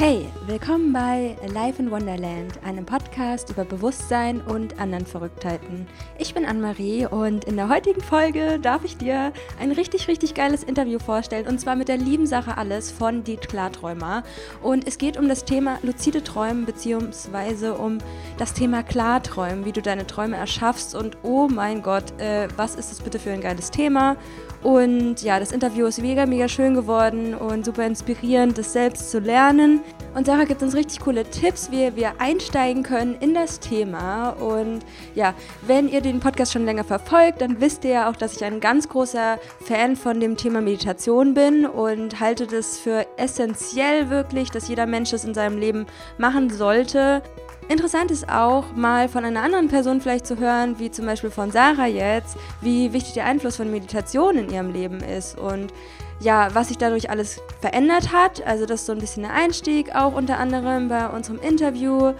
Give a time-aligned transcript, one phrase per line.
[0.00, 5.88] Hey, willkommen bei Life in Wonderland, einem Podcast über Bewusstsein und anderen Verrücktheiten.
[6.18, 10.62] Ich bin Anne-Marie und in der heutigen Folge darf ich dir ein richtig, richtig geiles
[10.62, 14.22] Interview vorstellen und zwar mit der lieben Sache Alles von Die Klarträumer.
[14.62, 17.98] Und es geht um das Thema luzide Träumen beziehungsweise um
[18.38, 22.92] das Thema Klarträumen, wie du deine Träume erschaffst und oh mein Gott, äh, was ist
[22.92, 24.16] das bitte für ein geiles Thema?
[24.62, 29.20] Und ja, das Interview ist mega, mega schön geworden und super inspirierend, das selbst zu
[29.20, 29.80] lernen.
[30.14, 34.30] Und Sarah gibt uns richtig coole Tipps, wie wir einsteigen können in das Thema.
[34.30, 34.80] Und
[35.14, 38.44] ja, wenn ihr den Podcast schon länger verfolgt, dann wisst ihr ja auch, dass ich
[38.44, 44.50] ein ganz großer Fan von dem Thema Meditation bin und halte das für essentiell wirklich,
[44.50, 45.86] dass jeder Mensch das in seinem Leben
[46.18, 47.22] machen sollte.
[47.68, 51.50] Interessant ist auch, mal von einer anderen Person vielleicht zu hören, wie zum Beispiel von
[51.50, 55.72] Sarah jetzt, wie wichtig der Einfluss von Meditation in ihrem Leben ist und
[56.20, 58.44] ja, was sich dadurch alles verändert hat.
[58.46, 62.14] Also das ist so ein bisschen der Einstieg auch unter anderem bei unserem Interview.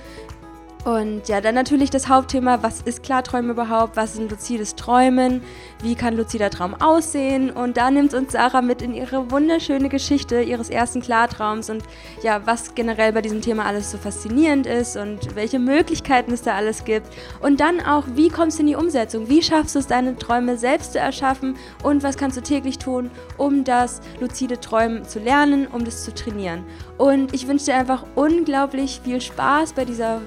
[0.89, 3.94] Und ja, dann natürlich das Hauptthema, was ist Klarträumen überhaupt?
[3.94, 5.42] Was ist ein luzides Träumen?
[5.83, 7.50] Wie kann luzider Traum aussehen?
[7.50, 11.83] Und da nimmt uns Sarah mit in ihre wunderschöne Geschichte ihres ersten Klartraums und
[12.22, 16.55] ja, was generell bei diesem Thema alles so faszinierend ist und welche Möglichkeiten es da
[16.55, 17.09] alles gibt.
[17.42, 19.28] Und dann auch, wie kommst du in die Umsetzung?
[19.28, 21.56] Wie schaffst du es, deine Träume selbst zu erschaffen?
[21.83, 26.14] Und was kannst du täglich tun, um das luzide Träumen zu lernen, um das zu
[26.14, 26.64] trainieren?
[26.97, 30.22] Und ich wünsche dir einfach unglaublich viel Spaß bei dieser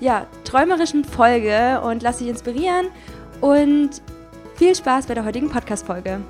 [0.00, 2.88] ja, träumerischen Folge und lass dich inspirieren
[3.40, 4.02] und
[4.56, 6.20] viel Spaß bei der heutigen Podcast-Folge.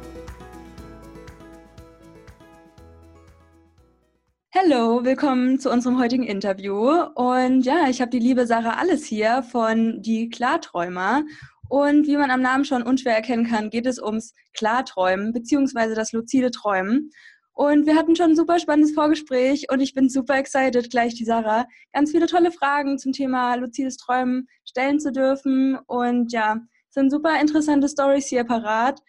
[4.55, 7.03] Hallo, willkommen zu unserem heutigen Interview.
[7.14, 11.25] Und ja, ich habe die liebe Sarah Alles hier von Die Klarträumer.
[11.69, 15.94] Und wie man am Namen schon unschwer erkennen kann, geht es ums Klarträumen bzw.
[15.94, 17.11] das luzide Träumen.
[17.56, 21.25] Und wir hatten schon ein super spannendes Vorgespräch und ich bin super excited, gleich die
[21.25, 25.78] Sarah ganz viele tolle Fragen zum Thema luzides Träumen stellen zu dürfen.
[25.86, 26.58] Und ja,
[26.91, 29.00] es sind super interessante Stories hier parat.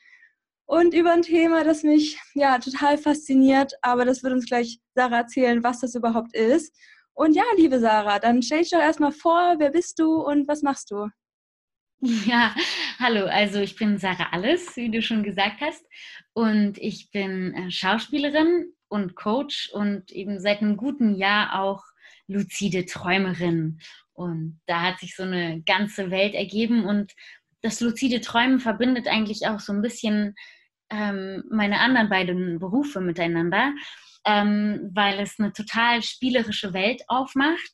[0.65, 5.17] Und über ein Thema, das mich ja total fasziniert, aber das wird uns gleich Sarah
[5.17, 6.73] erzählen, was das überhaupt ist.
[7.13, 10.61] Und ja, liebe Sarah, dann stell dich doch erstmal vor, wer bist du und was
[10.61, 11.09] machst du?
[12.25, 12.55] Ja,
[12.99, 15.85] hallo, also ich bin Sarah Alles, wie du schon gesagt hast.
[16.33, 21.83] Und ich bin äh, Schauspielerin und Coach und eben seit einem guten Jahr auch
[22.27, 23.79] luzide Träumerin.
[24.13, 26.85] Und da hat sich so eine ganze Welt ergeben.
[26.85, 27.13] Und
[27.61, 30.35] das luzide Träumen verbindet eigentlich auch so ein bisschen
[30.89, 33.73] ähm, meine anderen beiden Berufe miteinander,
[34.25, 37.71] ähm, weil es eine total spielerische Welt aufmacht,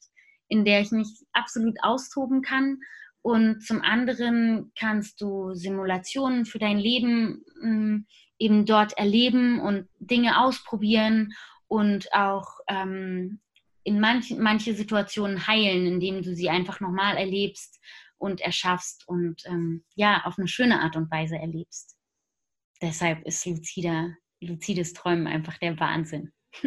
[0.48, 2.80] in der ich mich absolut austoben kann
[3.24, 8.06] und zum anderen kannst du Simulationen für dein Leben hm,
[8.38, 11.34] eben dort erleben und Dinge ausprobieren
[11.68, 13.40] und auch ähm,
[13.84, 17.80] in manch, manche Situationen heilen, indem du sie einfach nochmal erlebst
[18.18, 21.98] und erschaffst und ähm, ja, auf eine schöne Art und Weise erlebst.
[22.82, 26.34] Deshalb ist lucider, lucides Träumen einfach der Wahnsinn.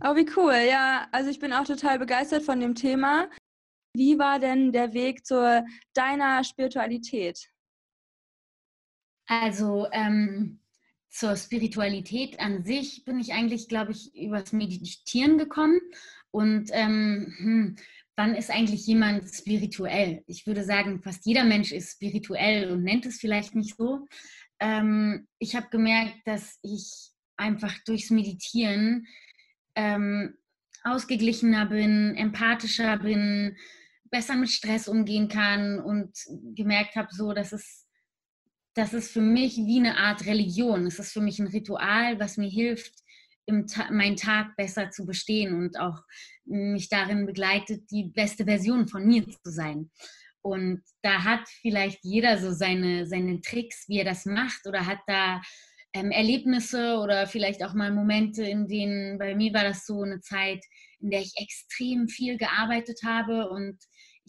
[0.00, 0.66] oh, wie cool.
[0.68, 3.28] Ja, also ich bin auch total begeistert von dem Thema.
[3.98, 7.50] Wie war denn der Weg zu deiner Spiritualität?
[9.26, 10.60] Also ähm,
[11.08, 15.80] zur Spiritualität an sich bin ich eigentlich, glaube ich, übers Meditieren gekommen.
[16.30, 17.76] Und ähm, hm,
[18.14, 20.22] wann ist eigentlich jemand spirituell?
[20.28, 24.06] Ich würde sagen, fast jeder Mensch ist spirituell und nennt es vielleicht nicht so.
[24.60, 29.08] Ähm, ich habe gemerkt, dass ich einfach durchs Meditieren
[29.74, 30.38] ähm,
[30.84, 33.56] ausgeglichener bin, empathischer bin,
[34.10, 36.12] besser mit Stress umgehen kann und
[36.54, 37.86] gemerkt habe, so, dass es,
[38.74, 40.86] das ist für mich wie eine Art Religion.
[40.86, 42.94] Es ist für mich ein Ritual, was mir hilft,
[43.66, 46.02] Ta meinen Tag besser zu bestehen und auch
[46.44, 49.90] mich darin begleitet, die beste Version von mir zu sein.
[50.42, 55.00] Und da hat vielleicht jeder so seine, seine Tricks, wie er das macht oder hat
[55.06, 55.40] da
[55.94, 60.20] ähm, Erlebnisse oder vielleicht auch mal Momente, in denen, bei mir war das so eine
[60.20, 60.62] Zeit,
[61.00, 63.78] in der ich extrem viel gearbeitet habe und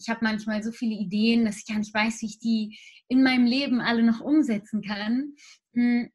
[0.00, 3.22] ich habe manchmal so viele Ideen, dass ich gar nicht weiß, wie ich die in
[3.22, 5.34] meinem Leben alle noch umsetzen kann.
[5.74, 6.10] Hm,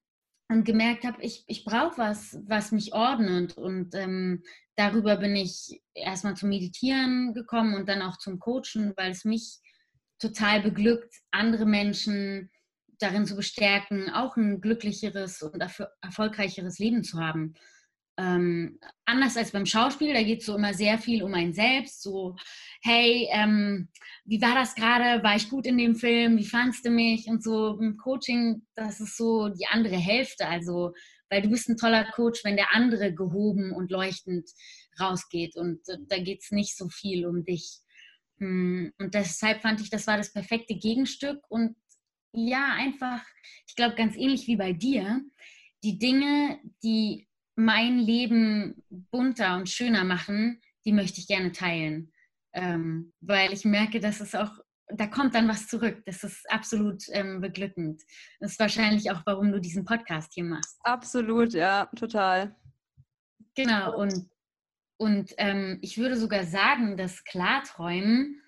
[0.47, 3.57] und gemerkt habe, ich, ich brauche was, was mich ordnet.
[3.57, 4.43] Und ähm,
[4.75, 9.59] darüber bin ich erstmal zum Meditieren gekommen und dann auch zum Coachen, weil es mich
[10.19, 12.51] total beglückt, andere Menschen
[12.99, 15.61] darin zu bestärken, auch ein glücklicheres und
[16.01, 17.55] erfolgreicheres Leben zu haben.
[18.17, 22.01] Ähm, anders als beim Schauspiel, da geht es so immer sehr viel um ein Selbst,
[22.01, 22.35] so,
[22.81, 23.89] hey, ähm,
[24.23, 25.21] wie war das gerade?
[25.21, 26.37] War ich gut in dem Film?
[26.37, 27.27] Wie fandst du mich?
[27.27, 30.93] Und so im Coaching, das ist so die andere Hälfte, also,
[31.29, 34.49] weil du bist ein toller Coach, wenn der andere gehoben und leuchtend
[34.99, 37.79] rausgeht und äh, da geht es nicht so viel um dich.
[38.39, 41.75] Hm, und deshalb fand ich, das war das perfekte Gegenstück und
[42.33, 43.21] ja, einfach,
[43.67, 45.21] ich glaube, ganz ähnlich wie bei dir,
[45.83, 52.11] die Dinge, die mein Leben bunter und schöner machen, die möchte ich gerne teilen.
[52.53, 54.51] Ähm, weil ich merke, dass es auch,
[54.87, 56.03] da kommt dann was zurück.
[56.05, 58.01] Das ist absolut ähm, beglückend.
[58.39, 60.77] Das ist wahrscheinlich auch, warum du diesen Podcast hier machst.
[60.83, 62.55] Absolut, ja, total.
[63.55, 64.29] Genau, und,
[64.97, 68.41] und ähm, ich würde sogar sagen, dass Klarträumen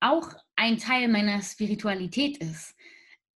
[0.00, 2.74] auch ein Teil meiner Spiritualität ist.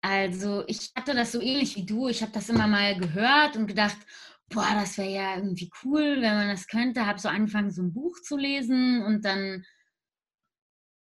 [0.01, 2.09] Also ich hatte das so ähnlich wie du.
[2.09, 3.97] Ich habe das immer mal gehört und gedacht,
[4.51, 7.07] boah, das wäre ja irgendwie cool, wenn man das könnte.
[7.07, 9.65] Habe so angefangen, so ein Buch zu lesen und dann,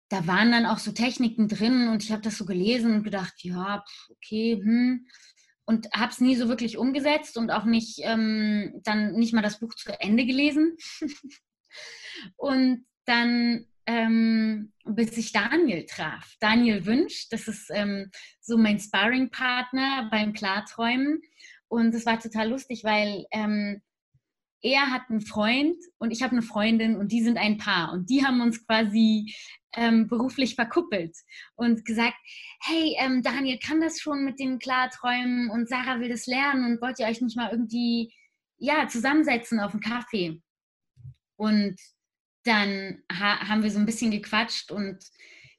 [0.10, 3.34] da waren dann auch so Techniken drin und ich habe das so gelesen und gedacht,
[3.44, 5.08] ja, okay, hm.
[5.66, 9.60] Und habe es nie so wirklich umgesetzt und auch nicht, ähm, dann nicht mal das
[9.60, 10.76] Buch zu Ende gelesen.
[12.36, 16.36] und dann ähm, bis ich Daniel traf.
[16.40, 21.22] Daniel Wünsch, das ist ähm, so mein Sparring-Partner beim Klarträumen.
[21.74, 23.82] Und es war total lustig, weil ähm,
[24.62, 27.94] er hat einen Freund und ich habe eine Freundin und die sind ein Paar.
[27.94, 29.34] Und die haben uns quasi
[29.76, 31.18] ähm, beruflich verkuppelt
[31.56, 32.14] und gesagt,
[32.62, 36.80] hey, ähm, Daniel kann das schon mit den Klarträumen und Sarah will das lernen und
[36.80, 38.14] wollt ihr euch nicht mal irgendwie
[38.60, 40.44] ja, zusammensetzen auf einen Kaffee?
[41.38, 41.76] Und
[42.44, 45.00] dann ha haben wir so ein bisschen gequatscht und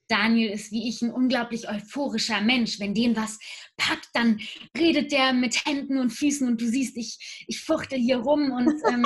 [0.09, 2.79] Daniel ist wie ich ein unglaublich euphorischer Mensch.
[2.79, 3.39] Wenn den was
[3.77, 4.41] packt, dann
[4.77, 8.69] redet der mit Händen und Füßen und du siehst, ich, ich fuchtel hier rum und
[8.91, 9.05] ähm,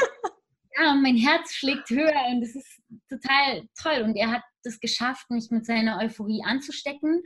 [0.76, 4.02] ja, mein Herz schlägt höher und es ist total toll.
[4.02, 7.22] Und er hat es geschafft, mich mit seiner Euphorie anzustecken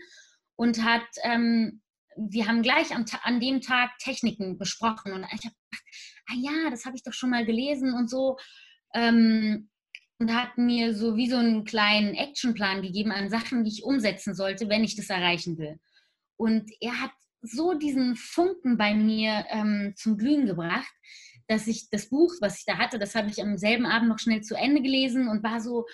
[0.57, 1.83] und hat, ähm,
[2.17, 5.85] wir haben gleich am, an dem Tag Techniken besprochen und ich habe gedacht,
[6.29, 8.37] ah ja, das habe ich doch schon mal gelesen und so.
[8.95, 9.71] Ähm,
[10.23, 14.37] und hat mir so wie so einen kleinen Actionplan gegeben an Sachen, die ich umsetzen
[14.37, 15.81] sollte, wenn ich das erreichen will.
[16.37, 17.11] Und er hat
[17.41, 20.93] so diesen Funken bei mir ähm, zum Glühen gebracht,
[21.49, 24.21] dass ich das Buch, was ich da hatte, das habe ich am selben Abend noch
[24.21, 25.87] schnell zu Ende gelesen und war so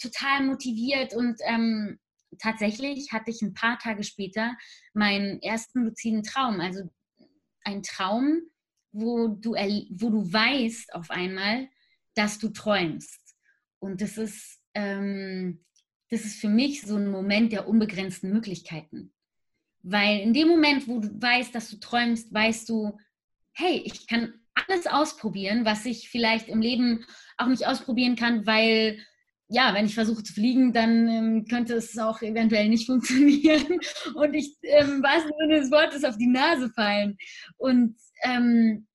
[0.00, 1.12] total motiviert.
[1.12, 1.98] Und ähm,
[2.38, 4.56] tatsächlich hatte ich ein paar Tage später
[4.94, 6.58] meinen ersten luziden Traum.
[6.60, 6.88] Also
[7.64, 8.40] ein Traum,
[8.92, 11.68] wo du, wo du weißt auf einmal,
[12.14, 13.23] dass du träumst.
[13.84, 15.62] Und das ist, ähm,
[16.08, 19.12] das ist für mich so ein Moment der unbegrenzten Möglichkeiten.
[19.82, 22.96] Weil in dem Moment, wo du weißt, dass du träumst, weißt du,
[23.52, 27.04] hey, ich kann alles ausprobieren, was ich vielleicht im Leben
[27.36, 29.04] auch nicht ausprobieren kann, weil
[29.48, 33.78] ja, wenn ich versuche zu fliegen, dann ähm, könnte es auch eventuell nicht funktionieren
[34.14, 37.18] und ich ähm, was Sinne des Wortes auf die Nase fallen.
[37.58, 38.86] Und ähm,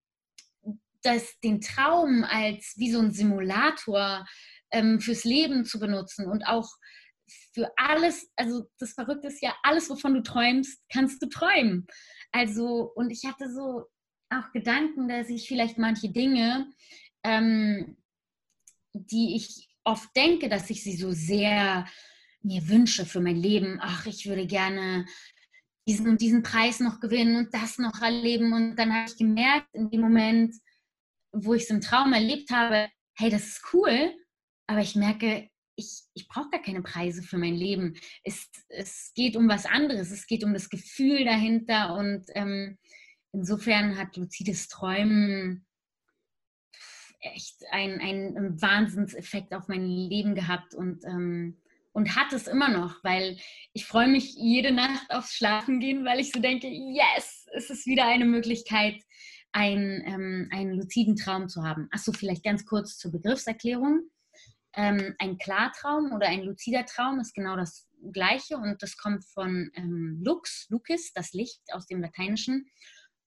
[1.03, 4.25] das, den Traum als wie so ein Simulator
[4.71, 6.67] ähm, fürs Leben zu benutzen und auch
[7.53, 11.85] für alles, also das Verrückte ist ja, alles, wovon du träumst, kannst du träumen.
[12.31, 13.85] Also, und ich hatte so
[14.29, 16.71] auch Gedanken, dass ich vielleicht manche Dinge,
[17.23, 17.97] ähm,
[18.93, 21.87] die ich oft denke, dass ich sie so sehr
[22.41, 23.79] mir wünsche für mein Leben.
[23.81, 25.05] Ach, ich würde gerne
[25.87, 28.53] diesen und diesen Preis noch gewinnen und das noch erleben.
[28.53, 30.55] Und dann habe ich gemerkt, in dem Moment,
[31.31, 34.13] wo ich es im Traum erlebt habe, hey, das ist cool,
[34.69, 37.95] aber ich merke, ich, ich brauche gar keine Preise für mein Leben.
[38.23, 42.77] Es, es geht um was anderes, es geht um das Gefühl dahinter und ähm,
[43.31, 45.65] insofern hat luzides Träumen
[47.21, 51.59] echt einen, einen Wahnsinnseffekt auf mein Leben gehabt und, ähm,
[51.91, 53.39] und hat es immer noch, weil
[53.73, 57.87] ich freue mich jede Nacht aufs Schlafen gehen, weil ich so denke, yes, es ist
[57.87, 59.01] wieder eine Möglichkeit,
[59.51, 61.87] ein, ähm, einen luziden Traum zu haben.
[61.89, 64.11] Achso, vielleicht ganz kurz zur Begriffserklärung.
[64.75, 69.71] Ähm, ein Klartraum oder ein luzider Traum ist genau das Gleiche und das kommt von
[69.73, 72.69] ähm, Lux, Lucis, das Licht aus dem Lateinischen.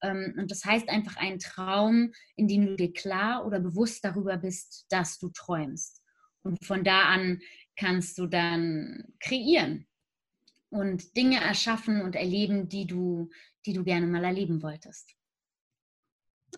[0.01, 4.37] Ähm, und das heißt einfach ein Traum, in dem du dir klar oder bewusst darüber
[4.37, 6.01] bist, dass du träumst.
[6.43, 7.39] Und von da an
[7.77, 9.87] kannst du dann kreieren
[10.69, 13.29] und Dinge erschaffen und erleben, die du,
[13.65, 15.15] die du gerne mal erleben wolltest.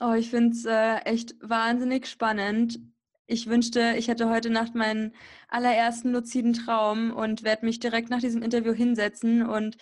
[0.02, 2.80] Oh, ich finde es äh, echt wahnsinnig spannend
[3.28, 5.14] ich wünschte, ich hätte heute Nacht meinen
[5.50, 9.78] allerersten luziden Traum und werde mich direkt nach diesem Interview hinsetzen und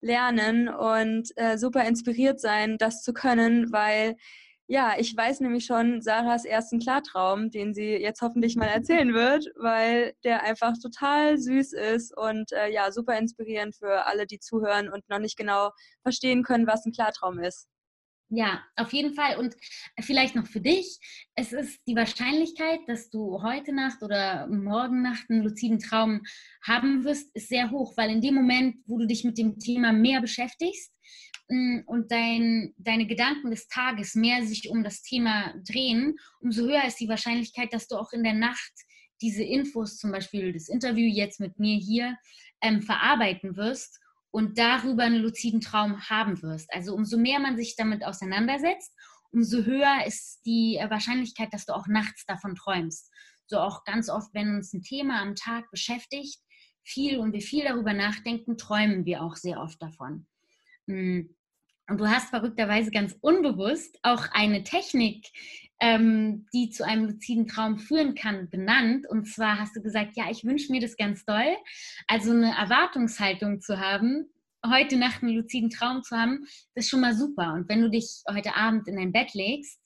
[0.00, 4.16] lernen und äh, super inspiriert sein, das zu können, weil
[4.68, 9.46] ja, ich weiß nämlich schon Sarahs ersten Klartraum, den sie jetzt hoffentlich mal erzählen wird,
[9.56, 14.88] weil der einfach total süß ist und äh, ja, super inspirierend für alle, die zuhören
[14.88, 15.70] und noch nicht genau
[16.02, 17.68] verstehen können, was ein Klartraum ist.
[18.28, 19.38] Ja, auf jeden Fall.
[19.38, 19.54] Und
[20.00, 20.98] vielleicht noch für dich,
[21.36, 26.22] es ist die Wahrscheinlichkeit, dass du heute Nacht oder morgen Nacht einen luziden Traum
[26.66, 29.92] haben wirst, ist sehr hoch, weil in dem Moment, wo du dich mit dem Thema
[29.92, 30.92] mehr beschäftigst
[31.48, 36.84] mm, und dein, deine Gedanken des Tages mehr sich um das Thema drehen, umso höher
[36.84, 38.72] ist die Wahrscheinlichkeit, dass du auch in der Nacht
[39.22, 42.16] diese Infos, zum Beispiel das Interview jetzt mit mir hier,
[42.60, 46.72] ähm, verarbeiten wirst und darüber einen luziden Traum haben wirst.
[46.72, 48.92] Also umso mehr man sich damit auseinandersetzt,
[49.30, 53.10] umso höher ist die Wahrscheinlichkeit, dass du auch nachts davon träumst.
[53.46, 56.40] So auch ganz oft, wenn uns ein Thema am Tag beschäftigt,
[56.82, 60.26] viel und wir viel darüber nachdenken, träumen wir auch sehr oft davon.
[60.86, 61.34] Hm.
[61.88, 65.28] Und du hast verrückterweise ganz unbewusst auch eine Technik
[65.80, 69.06] ähm, die zu einem luziden Traum führen kann, benannt.
[69.08, 71.56] Und zwar hast du gesagt, ja, ich wünsche mir das ganz doll.
[72.06, 74.30] Also eine Erwartungshaltung zu haben,
[74.66, 77.52] heute Nacht einen luziden Traum zu haben, das ist schon mal super.
[77.54, 79.80] Und wenn du dich heute Abend in dein Bett legst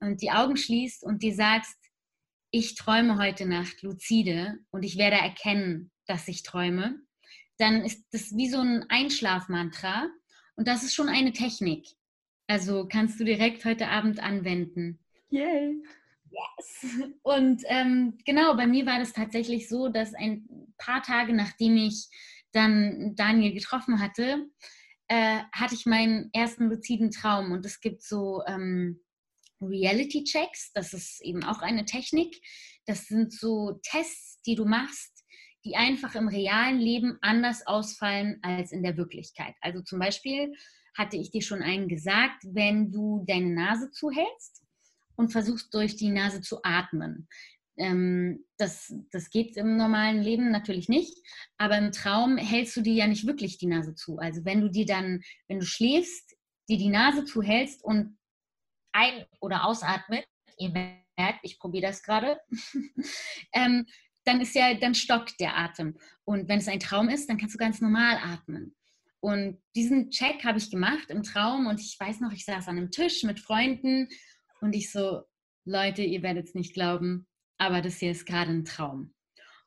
[0.00, 1.76] und die Augen schließt und dir sagst,
[2.50, 7.00] ich träume heute Nacht luzide und ich werde erkennen, dass ich träume,
[7.58, 10.08] dann ist das wie so ein Einschlafmantra
[10.56, 11.86] und das ist schon eine Technik.
[12.48, 14.98] Also kannst du direkt heute Abend anwenden.
[15.30, 15.82] Yay!
[16.30, 17.10] Yes!
[17.22, 20.46] Und ähm, genau, bei mir war das tatsächlich so, dass ein
[20.78, 22.08] paar Tage nachdem ich
[22.52, 24.46] dann Daniel getroffen hatte,
[25.08, 27.52] äh, hatte ich meinen ersten luziden Traum.
[27.52, 29.00] Und es gibt so ähm,
[29.60, 32.36] Reality-Checks, das ist eben auch eine Technik.
[32.86, 35.24] Das sind so Tests, die du machst,
[35.64, 39.54] die einfach im realen Leben anders ausfallen als in der Wirklichkeit.
[39.60, 40.52] Also zum Beispiel
[40.96, 44.59] hatte ich dir schon einen gesagt, wenn du deine Nase zuhältst,
[45.20, 47.28] und versuchst durch die Nase zu atmen.
[47.76, 51.16] Ähm, das, das geht im normalen Leben natürlich nicht,
[51.58, 54.18] aber im Traum hältst du dir ja nicht wirklich die Nase zu.
[54.18, 56.36] Also wenn du dir dann, wenn du schläfst,
[56.68, 58.18] dir die Nase zuhältst und
[58.92, 60.24] ein- oder ausatmet,
[60.58, 62.40] ihr merkt, ich probiere das gerade,
[63.52, 63.86] ähm,
[64.24, 65.96] dann ist ja, dann stockt der Atem.
[66.24, 68.74] Und wenn es ein Traum ist, dann kannst du ganz normal atmen.
[69.20, 72.78] Und diesen Check habe ich gemacht im Traum und ich weiß noch, ich saß an
[72.78, 74.08] einem Tisch mit Freunden
[74.60, 75.22] und ich so,
[75.64, 77.26] Leute, ihr werdet es nicht glauben,
[77.58, 79.14] aber das hier ist gerade ein Traum.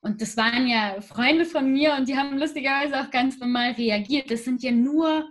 [0.02, 4.30] Und das waren ja Freunde von mir und die haben lustigerweise auch ganz normal reagiert.
[4.30, 5.30] Das sind ja nur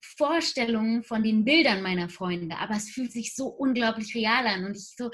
[0.00, 4.76] Vorstellungen von den Bildern meiner Freunde, aber es fühlt sich so unglaublich real an und
[4.76, 5.10] ich so,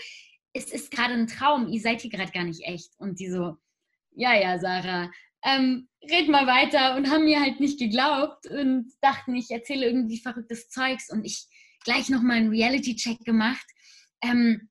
[0.55, 2.93] es ist gerade ein Traum, ihr seid hier gerade gar nicht echt.
[2.99, 3.57] Und die so,
[4.13, 5.11] ja, ja, Sarah,
[5.45, 10.19] ähm, red mal weiter und haben mir halt nicht geglaubt und dachten, ich erzähle irgendwie
[10.19, 11.47] verrücktes Zeugs und ich
[11.85, 13.67] gleich nochmal einen Reality-Check gemacht
[14.23, 14.69] ähm,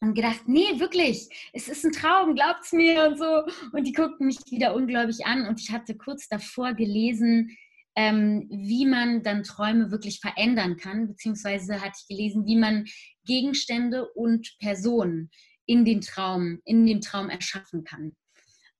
[0.00, 3.44] und gedacht, nee, wirklich, es ist ein Traum, glaubt's mir und so.
[3.72, 7.56] Und die guckten mich wieder ungläubig an und ich hatte kurz davor gelesen,
[7.96, 12.84] ähm, wie man dann Träume wirklich verändern kann, beziehungsweise hatte ich gelesen, wie man
[13.24, 15.30] Gegenstände und Personen
[15.64, 18.14] in den Traum, in dem Traum erschaffen kann.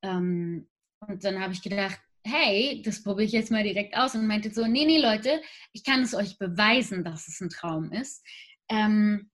[0.03, 0.69] Ähm,
[1.01, 4.53] und dann habe ich gedacht, hey, das probiere ich jetzt mal direkt aus und meinte
[4.53, 5.41] so, nee, nee, Leute,
[5.73, 8.25] ich kann es euch beweisen, dass es ein Traum ist.
[8.69, 9.31] Ähm,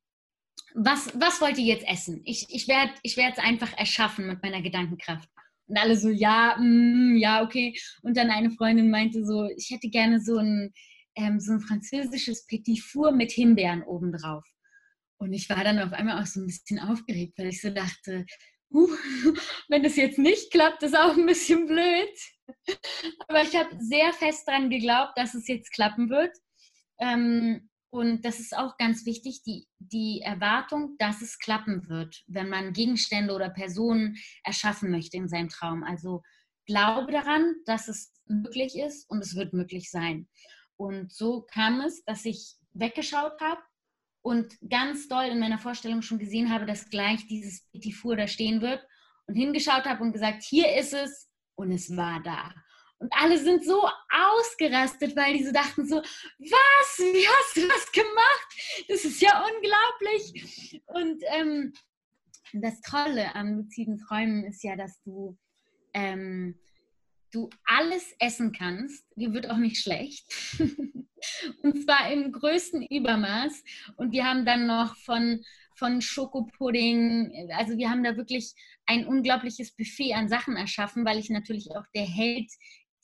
[0.74, 2.22] was, was wollt ihr jetzt essen?
[2.24, 5.28] Ich, ich werde ich es einfach erschaffen mit meiner Gedankenkraft.
[5.66, 7.74] Und alle so, ja, mm, ja, okay.
[8.02, 10.72] Und dann eine Freundin meinte so, ich hätte gerne so ein,
[11.16, 14.44] ähm, so ein französisches Petit Four mit Himbeeren obendrauf.
[15.18, 18.26] Und ich war dann auf einmal auch so ein bisschen aufgeregt, weil ich so dachte,
[18.72, 18.88] uh,
[19.68, 22.10] wenn das jetzt nicht klappt, ist auch ein bisschen blöd.
[23.28, 26.36] Aber ich habe sehr fest daran geglaubt, dass es jetzt klappen wird.
[26.98, 32.48] Ähm, und das ist auch ganz wichtig, die, die Erwartung, dass es klappen wird, wenn
[32.48, 35.84] man Gegenstände oder Personen erschaffen möchte in seinem Traum.
[35.84, 36.22] Also
[36.66, 40.28] glaube daran, dass es möglich ist und es wird möglich sein.
[40.76, 43.60] Und so kam es, dass ich weggeschaut habe
[44.22, 48.26] und ganz doll in meiner Vorstellung schon gesehen habe, dass gleich dieses Petit Four da
[48.26, 48.82] stehen wird
[49.26, 51.28] und hingeschaut habe und gesagt, hier ist es
[51.62, 52.52] und es war da.
[52.98, 57.90] Und alle sind so ausgerastet, weil die so dachten so, was, wie hast du das
[57.90, 58.86] gemacht?
[58.88, 60.80] Das ist ja unglaublich.
[60.86, 61.72] Und ähm,
[62.52, 65.36] das Tolle am luziden Träumen ist ja, dass du,
[65.94, 66.60] ähm,
[67.32, 69.04] du alles essen kannst.
[69.16, 70.32] Dir wird auch nicht schlecht.
[71.62, 73.64] Und zwar im größten Übermaß.
[73.96, 75.44] Und wir haben dann noch von,
[75.76, 78.54] von Schokopudding, also wir haben da wirklich
[78.86, 82.50] ein unglaubliches Buffet an Sachen erschaffen, weil ich natürlich auch der Held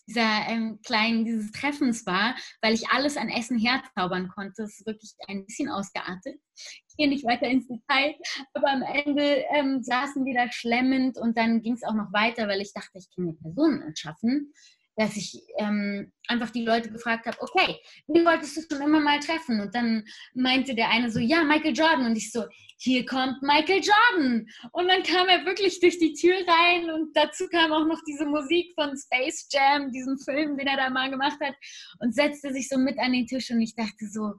[0.09, 4.63] dieser ähm, kleinen, dieses Treffens war, weil ich alles an Essen herzaubern konnte.
[4.63, 6.41] Das ist wirklich ein bisschen ausgeartet.
[6.57, 8.15] Ich gehe nicht weiter ins Detail,
[8.55, 12.49] aber am Ende ähm, saßen wir da schlemmend und dann ging es auch noch weiter,
[12.49, 14.53] weil ich dachte, ich kann mir Personen erschaffen.
[14.99, 17.77] Dass ich ähm, einfach die Leute gefragt habe, okay,
[18.09, 19.61] wen wolltest du schon immer mal treffen?
[19.61, 22.07] Und dann meinte der eine so, ja, Michael Jordan.
[22.07, 22.45] Und ich so,
[22.79, 24.49] hier kommt Michael Jordan.
[24.73, 28.27] Und dann kam er wirklich durch die Tür rein und dazu kam auch noch diese
[28.27, 31.55] Musik von Space Jam, diesem Film, den er da mal gemacht hat
[32.01, 34.33] und setzte sich so mit an den Tisch und ich dachte so,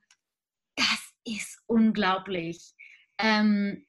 [0.75, 2.73] das ist unglaublich.
[3.17, 3.85] Ähm,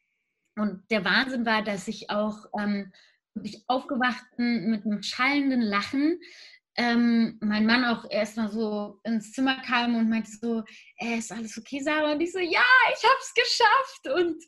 [0.56, 2.92] und der Wahnsinn war, dass ich auch ähm,
[3.34, 6.20] wirklich aufgewacht bin mit einem schallenden Lachen.
[6.80, 10.64] Ähm, mein Mann auch erstmal so ins Zimmer kam und meinte so,
[10.96, 12.12] äh, ist alles okay, Sarah?
[12.12, 14.42] Und ich so, ja, ich habe es geschafft und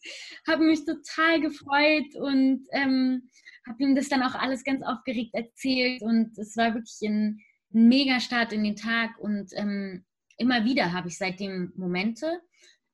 [0.48, 3.28] habe mich total gefreut und ähm,
[3.68, 7.38] habe ihm das dann auch alles ganz aufgeregt erzählt und es war wirklich ein,
[7.74, 10.06] ein mega Start in den Tag und ähm,
[10.38, 12.40] immer wieder habe ich seitdem Momente,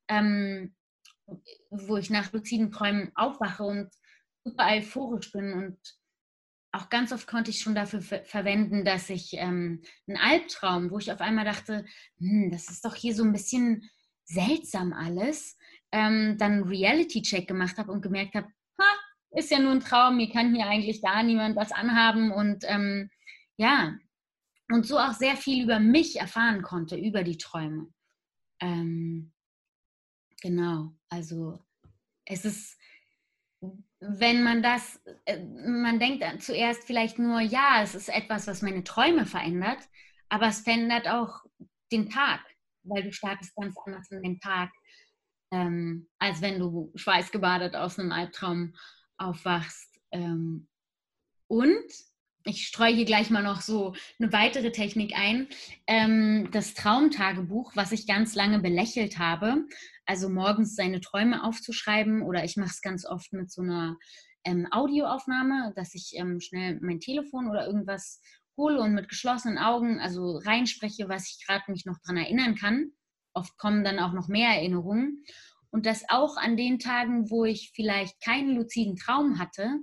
[0.08, 0.74] ähm,
[1.70, 3.88] wo ich nach luziden Träumen aufwache und
[4.42, 5.78] super euphorisch bin und
[6.78, 10.98] auch ganz oft konnte ich schon dafür ver verwenden, dass ich ähm, einen Albtraum, wo
[10.98, 11.84] ich auf einmal dachte,
[12.18, 13.90] hm, das ist doch hier so ein bisschen
[14.24, 15.58] seltsam alles,
[15.92, 18.48] ähm, dann Reality-Check gemacht habe und gemerkt habe,
[19.30, 23.10] ist ja nur ein Traum, mir kann hier eigentlich gar niemand was anhaben und ähm,
[23.56, 23.98] ja,
[24.70, 27.92] und so auch sehr viel über mich erfahren konnte, über die Träume.
[28.60, 29.32] Ähm,
[30.40, 31.58] genau, also
[32.24, 32.77] es ist,
[34.00, 38.84] wenn man das, äh, man denkt zuerst vielleicht nur, ja, es ist etwas, was meine
[38.84, 39.78] Träume verändert,
[40.28, 41.44] aber es verändert auch
[41.90, 42.40] den Tag,
[42.84, 44.70] weil du startest ganz anders in den Tag,
[45.52, 48.74] ähm, als wenn du schweißgebadet aus einem Albtraum
[49.16, 49.98] aufwachst.
[50.12, 50.68] Ähm,
[51.48, 51.90] und
[52.48, 55.48] ich streue hier gleich mal noch so eine weitere Technik ein.
[55.86, 59.66] Ähm, das Traumtagebuch, was ich ganz lange belächelt habe,
[60.06, 63.98] also morgens seine Träume aufzuschreiben oder ich mache es ganz oft mit so einer
[64.44, 68.20] ähm, Audioaufnahme, dass ich ähm, schnell mein Telefon oder irgendwas
[68.56, 72.92] hole und mit geschlossenen Augen also reinspreche, was ich gerade mich noch daran erinnern kann.
[73.34, 75.24] Oft kommen dann auch noch mehr Erinnerungen.
[75.70, 79.80] Und das auch an den Tagen, wo ich vielleicht keinen luziden Traum hatte,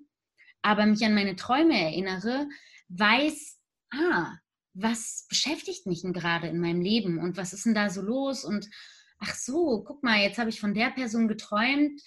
[0.65, 2.49] aber mich an meine Träume erinnere,
[2.89, 3.60] weiß,
[3.93, 4.34] ah,
[4.73, 8.43] was beschäftigt mich denn gerade in meinem Leben und was ist denn da so los
[8.43, 8.67] und
[9.19, 12.01] ach so, guck mal, jetzt habe ich von der Person geträumt,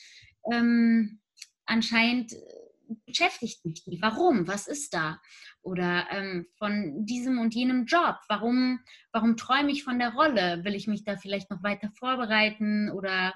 [0.52, 1.20] ähm,
[1.66, 4.02] anscheinend äh, beschäftigt mich die.
[4.02, 4.48] Warum?
[4.48, 5.20] Was ist da?
[5.62, 8.16] Oder ähm, von diesem und jenem Job.
[8.28, 8.80] Warum,
[9.12, 10.64] warum träume ich von der Rolle?
[10.64, 12.90] Will ich mich da vielleicht noch weiter vorbereiten?
[12.90, 13.34] Oder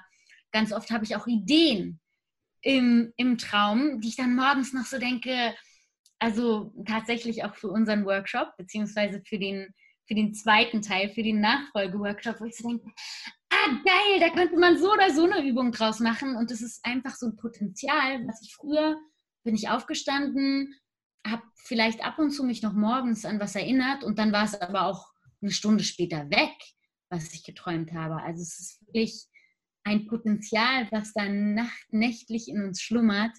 [0.51, 2.01] ganz oft habe ich auch Ideen,
[2.63, 5.53] im, im Traum, die ich dann morgens noch so denke,
[6.19, 9.73] also tatsächlich auch für unseren Workshop, beziehungsweise für den,
[10.07, 12.89] für den zweiten Teil, für den Nachfolgeworkshop, wo ich so denke,
[13.49, 16.37] ah geil, da könnte man so oder so eine Übung draus machen.
[16.37, 18.97] Und das ist einfach so ein Potenzial, was ich früher,
[19.43, 20.73] bin ich aufgestanden,
[21.27, 24.59] habe vielleicht ab und zu mich noch morgens an was erinnert und dann war es
[24.59, 26.55] aber auch eine Stunde später weg,
[27.09, 28.21] was ich geträumt habe.
[28.23, 29.25] Also es ist wirklich
[29.83, 33.35] ein Potenzial, was dann nacht, nächtlich in uns schlummert,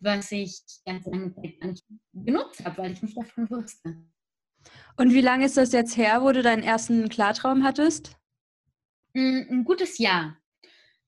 [0.00, 3.96] was ich ganz lange Zeit nicht genutzt habe, weil ich nicht davon wusste.
[4.96, 8.16] Und wie lange ist das jetzt her, wo du deinen ersten Klartraum hattest?
[9.14, 10.36] Ein, ein gutes Jahr.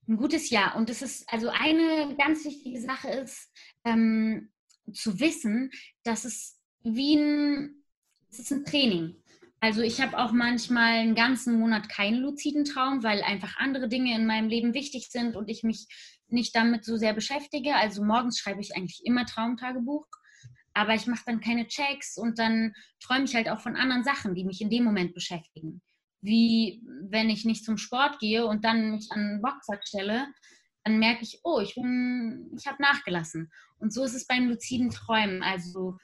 [0.07, 0.77] Ein gutes Jahr.
[0.77, 3.51] Und es ist, also eine ganz wichtige Sache ist,
[3.85, 4.51] ähm,
[4.93, 5.71] zu wissen,
[6.03, 7.85] dass es wie ein,
[8.31, 9.17] es ist ein Training.
[9.61, 14.15] Also ich habe auch manchmal einen ganzen Monat keinen luziden Traum, weil einfach andere Dinge
[14.15, 15.87] in meinem Leben wichtig sind und ich mich
[16.29, 17.75] nicht damit so sehr beschäftige.
[17.75, 20.07] Also morgens schreibe ich eigentlich immer Traumtagebuch,
[20.75, 24.35] aber ich mache dann keine Checks und dann träume ich halt auch von anderen Sachen,
[24.35, 25.83] die mich in dem Moment beschäftigen.
[26.21, 30.29] Wie wenn ich nicht zum Sport gehe und dann mich an einen Boxsack stelle,
[30.85, 33.51] dann merke ich, oh, ich bin, ich habe nachgelassen.
[33.79, 35.43] Und so ist es beim luziden Träumen.
[35.43, 35.99] Also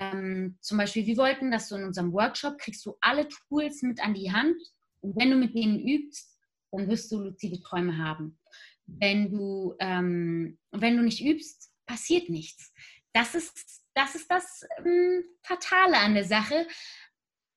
[0.00, 4.02] ähm, zum Beispiel, wir wollten, dass du in unserem Workshop kriegst du alle Tools mit
[4.04, 4.56] an die Hand
[5.00, 6.38] und wenn du mit denen übst,
[6.70, 8.38] dann wirst du luzide Träume haben.
[8.86, 12.72] Wenn du, ähm, wenn du nicht übst, passiert nichts.
[13.12, 16.66] Das ist das, ist das ähm, Fatale an der Sache.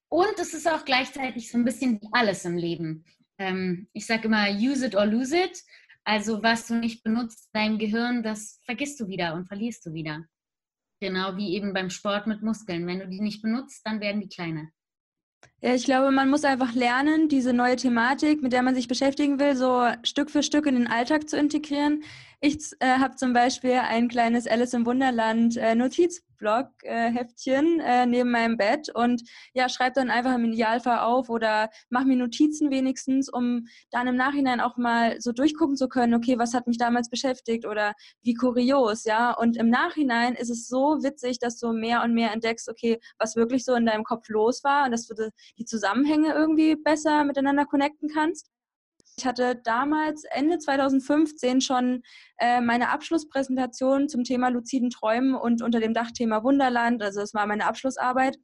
[0.08, 3.06] Und es ist auch gleichzeitig so ein bisschen alles im Leben.
[3.38, 5.62] Ähm, ich sage immer, use it or lose it.
[6.04, 10.26] Also was du nicht benutzt, dein Gehirn, das vergisst du wieder und verlierst du wieder.
[11.00, 12.86] Genau wie eben beim Sport mit Muskeln.
[12.86, 14.70] Wenn du die nicht benutzt, dann werden die kleiner.
[15.62, 19.40] Ja, ich glaube, man muss einfach lernen, diese neue Thematik, mit der man sich beschäftigen
[19.40, 22.04] will, so Stück für Stück in den Alltag zu integrieren.
[22.42, 28.56] Ich äh, habe zum Beispiel ein kleines Alice im Wunderland äh, Notizblock-Heftchen äh, neben meinem
[28.56, 29.24] Bett und
[29.54, 34.16] ja, schreibe dann einfach im Idealfall auf oder mache mir Notizen wenigstens, um dann im
[34.16, 38.36] Nachhinein auch mal so durchgucken zu können, okay, was hat mich damals beschäftigt oder wie
[38.36, 39.34] kurios, ja.
[39.34, 43.36] Und im Nachhinein ist es so witzig, dass du mehr und mehr entdeckst, okay, was
[43.36, 47.66] wirklich so in deinem Kopf los war und dass du die Zusammenhänge irgendwie besser miteinander
[47.66, 48.50] connecten kannst.
[49.20, 52.04] Ich hatte damals Ende 2015 schon
[52.38, 57.04] äh, meine Abschlusspräsentation zum Thema luziden Träumen und unter dem Dachthema Wunderland.
[57.04, 58.38] Also es war meine Abschlussarbeit.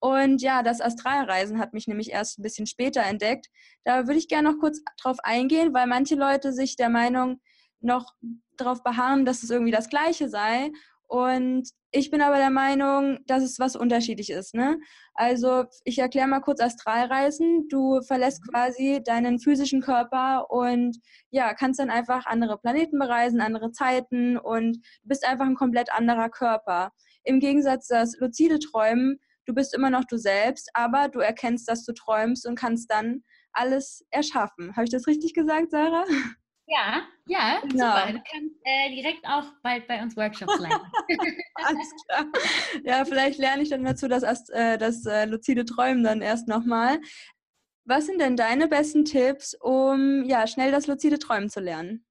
[0.00, 3.46] Und ja, das Astralreisen hat mich nämlich erst ein bisschen später entdeckt.
[3.84, 7.40] Da würde ich gerne noch kurz drauf eingehen, weil manche Leute sich der Meinung
[7.80, 8.12] noch
[8.58, 10.72] darauf beharren, dass es irgendwie das Gleiche sei.
[11.12, 14.54] Und ich bin aber der Meinung, dass es was unterschiedlich ist.
[14.54, 14.78] Ne?
[15.12, 17.68] Also ich erkläre mal kurz Astralreisen.
[17.68, 18.50] Du verlässt mhm.
[18.50, 20.96] quasi deinen physischen Körper und
[21.28, 26.30] ja, kannst dann einfach andere Planeten bereisen, andere Zeiten und bist einfach ein komplett anderer
[26.30, 26.92] Körper.
[27.24, 31.84] Im Gegensatz das luzide Träumen, du bist immer noch du selbst, aber du erkennst, dass
[31.84, 33.22] du träumst und kannst dann
[33.52, 34.76] alles erschaffen.
[34.76, 36.06] Habe ich das richtig gesagt, Sarah?
[36.72, 37.84] Ja, ja, genau.
[37.84, 38.12] super.
[38.12, 40.80] Du kannst äh, direkt auch bald bei uns Workshops leiten.
[41.54, 42.24] Alles klar.
[42.84, 46.98] Ja, vielleicht lerne ich dann dazu das, äh, das äh, luzide Träumen dann erst nochmal.
[47.84, 52.06] Was sind denn deine besten Tipps, um ja, schnell das luzide Träumen zu lernen?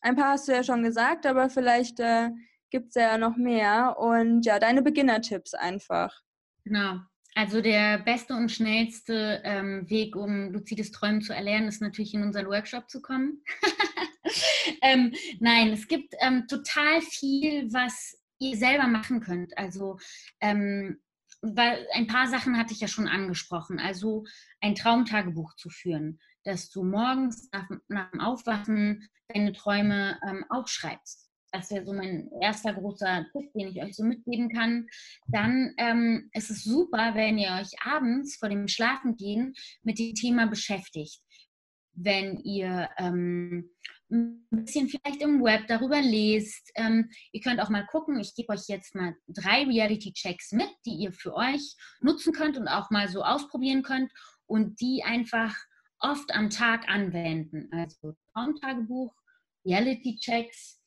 [0.00, 2.30] Ein paar hast du ja schon gesagt, aber vielleicht äh,
[2.70, 3.96] gibt es ja noch mehr.
[3.98, 6.22] Und ja, deine Beginner-Tipps einfach.
[6.64, 7.00] Genau.
[7.34, 12.22] Also der beste und schnellste ähm, Weg, um luzides Träumen zu erlernen, ist natürlich in
[12.22, 13.42] unseren Workshop zu kommen.
[14.82, 19.56] ähm, nein, es gibt ähm, total viel, was ihr selber machen könnt.
[19.56, 19.98] Also
[20.40, 21.00] ähm,
[21.42, 23.78] weil ein paar Sachen hatte ich ja schon angesprochen.
[23.78, 24.24] Also
[24.60, 31.29] ein Traumtagebuch zu führen, dass du morgens nach, nach dem Aufwachen deine Träume ähm, aufschreibst
[31.52, 34.86] das wäre so mein erster großer Tipp, den ich euch so mitgeben kann.
[35.26, 40.46] Dann ähm, ist es super, wenn ihr euch abends vor dem Schlafengehen mit dem Thema
[40.46, 41.20] beschäftigt.
[41.92, 43.70] Wenn ihr ähm,
[44.10, 46.70] ein bisschen vielleicht im Web darüber lest.
[46.74, 50.94] Ähm, ihr könnt auch mal gucken, ich gebe euch jetzt mal drei Reality-Checks mit, die
[50.94, 54.12] ihr für euch nutzen könnt und auch mal so ausprobieren könnt
[54.46, 55.56] und die einfach
[56.00, 57.68] oft am Tag anwenden.
[57.72, 59.14] Also Traumtagebuch,
[59.64, 60.79] Reality-Checks,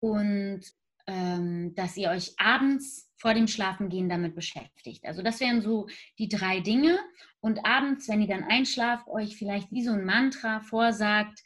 [0.00, 0.62] und
[1.06, 5.04] ähm, dass ihr euch abends vor dem Schlafengehen damit beschäftigt.
[5.04, 6.98] Also das wären so die drei Dinge.
[7.40, 11.40] Und abends, wenn ihr dann einschlaft, euch vielleicht wie so ein Mantra vorsagt,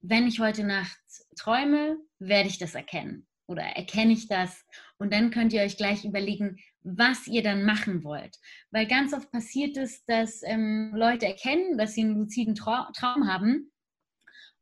[0.00, 0.98] wenn ich heute Nacht
[1.36, 4.64] träume, werde ich das erkennen oder erkenne ich das.
[4.98, 8.36] Und dann könnt ihr euch gleich überlegen, was ihr dann machen wollt.
[8.70, 13.70] Weil ganz oft passiert es, dass ähm, Leute erkennen, dass sie einen luziden Traum haben.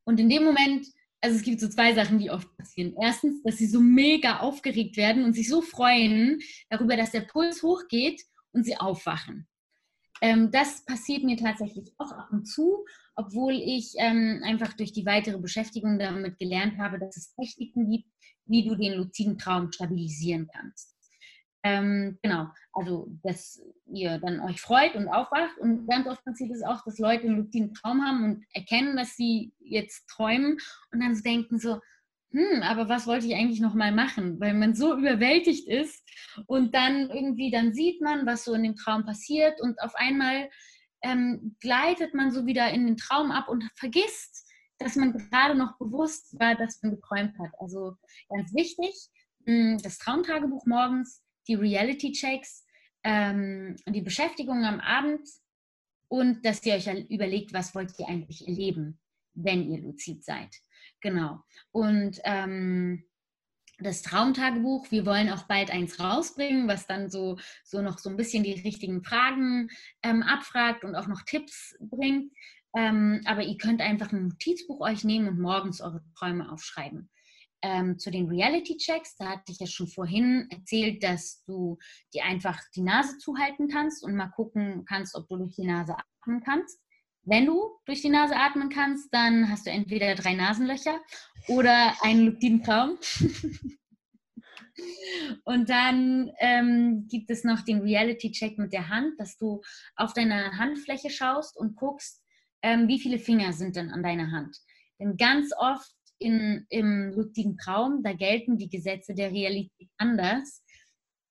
[0.04, 0.86] Und in dem Moment
[1.20, 2.94] also es gibt so zwei Sachen, die oft passieren.
[3.00, 7.62] Erstens, dass sie so mega aufgeregt werden und sich so freuen darüber, dass der Puls
[7.62, 9.46] hochgeht und sie aufwachen.
[10.22, 12.85] Ähm, das passiert mir tatsächlich auch ab und zu,
[13.16, 18.09] obwohl ich ähm, einfach durch die weitere Beschäftigung damit gelernt habe, dass es Techniken gibt,
[18.46, 20.94] wie du den luziden Traum stabilisieren kannst.
[21.62, 26.62] Ähm, genau, also dass ihr dann euch freut und aufwacht und ganz oft passiert es
[26.62, 30.56] auch, dass Leute einen luziden Traum haben und erkennen, dass sie jetzt träumen
[30.90, 31.80] und dann denken so,
[32.32, 34.40] hm, aber was wollte ich eigentlich noch mal machen?
[34.40, 36.02] Weil man so überwältigt ist
[36.46, 40.48] und dann irgendwie, dann sieht man, was so in dem Traum passiert und auf einmal
[41.02, 44.46] ähm, gleitet man so wieder in den Traum ab und vergisst,
[44.78, 47.50] dass man gerade noch bewusst war, dass man geträumt hat.
[47.58, 47.96] Also
[48.28, 48.94] ganz wichtig,
[49.44, 52.64] hm, das Traumtagebuch morgens die Reality-Checks,
[53.05, 55.29] ähm, die Beschäftigung am Abend
[56.09, 59.00] und dass ihr euch überlegt, was wollt ihr eigentlich erleben,
[59.35, 60.55] wenn ihr luzid seid.
[61.00, 61.40] Genau.
[61.72, 63.05] Und ähm,
[63.79, 68.16] das Traumtagebuch, wir wollen auch bald eins rausbringen, was dann so, so noch so ein
[68.16, 69.68] bisschen die richtigen Fragen
[70.03, 72.33] ähm, abfragt und auch noch Tipps bringt.
[72.76, 77.11] Ähm, aber ihr könnt einfach ein Notizbuch euch nehmen und morgens eure Träume aufschreiben
[77.62, 81.78] ähm, zu den Reality-Checks, da hatte ich ja schon vorhin erzählt, dass du
[82.14, 85.94] dir einfach die Nase zuhalten kannst und mal gucken kannst, ob du durch die Nase
[85.96, 86.80] atmen kannst.
[87.22, 91.00] Wenn du durch die Nase atmen kannst, dann hast du entweder drei Nasenlöcher
[91.48, 92.98] oder einen luziden Traum.
[95.44, 99.60] Und dann ähm, gibt es noch den Reality-Check mit der Hand, dass du
[99.96, 102.24] auf deine Handfläche schaust und guckst,
[102.62, 104.56] ähm, wie viele Finger sind denn an deiner Hand.
[104.98, 105.90] Denn ganz oft
[106.20, 110.62] in, im luziden Traum, da gelten die Gesetze der Realität anders,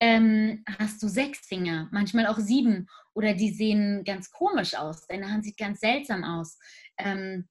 [0.02, 5.06] ähm, hast du sechs Finger, manchmal auch sieben oder die sehen ganz komisch aus.
[5.08, 6.58] Deine Hand sieht ganz seltsam aus.
[6.98, 7.48] Ähm,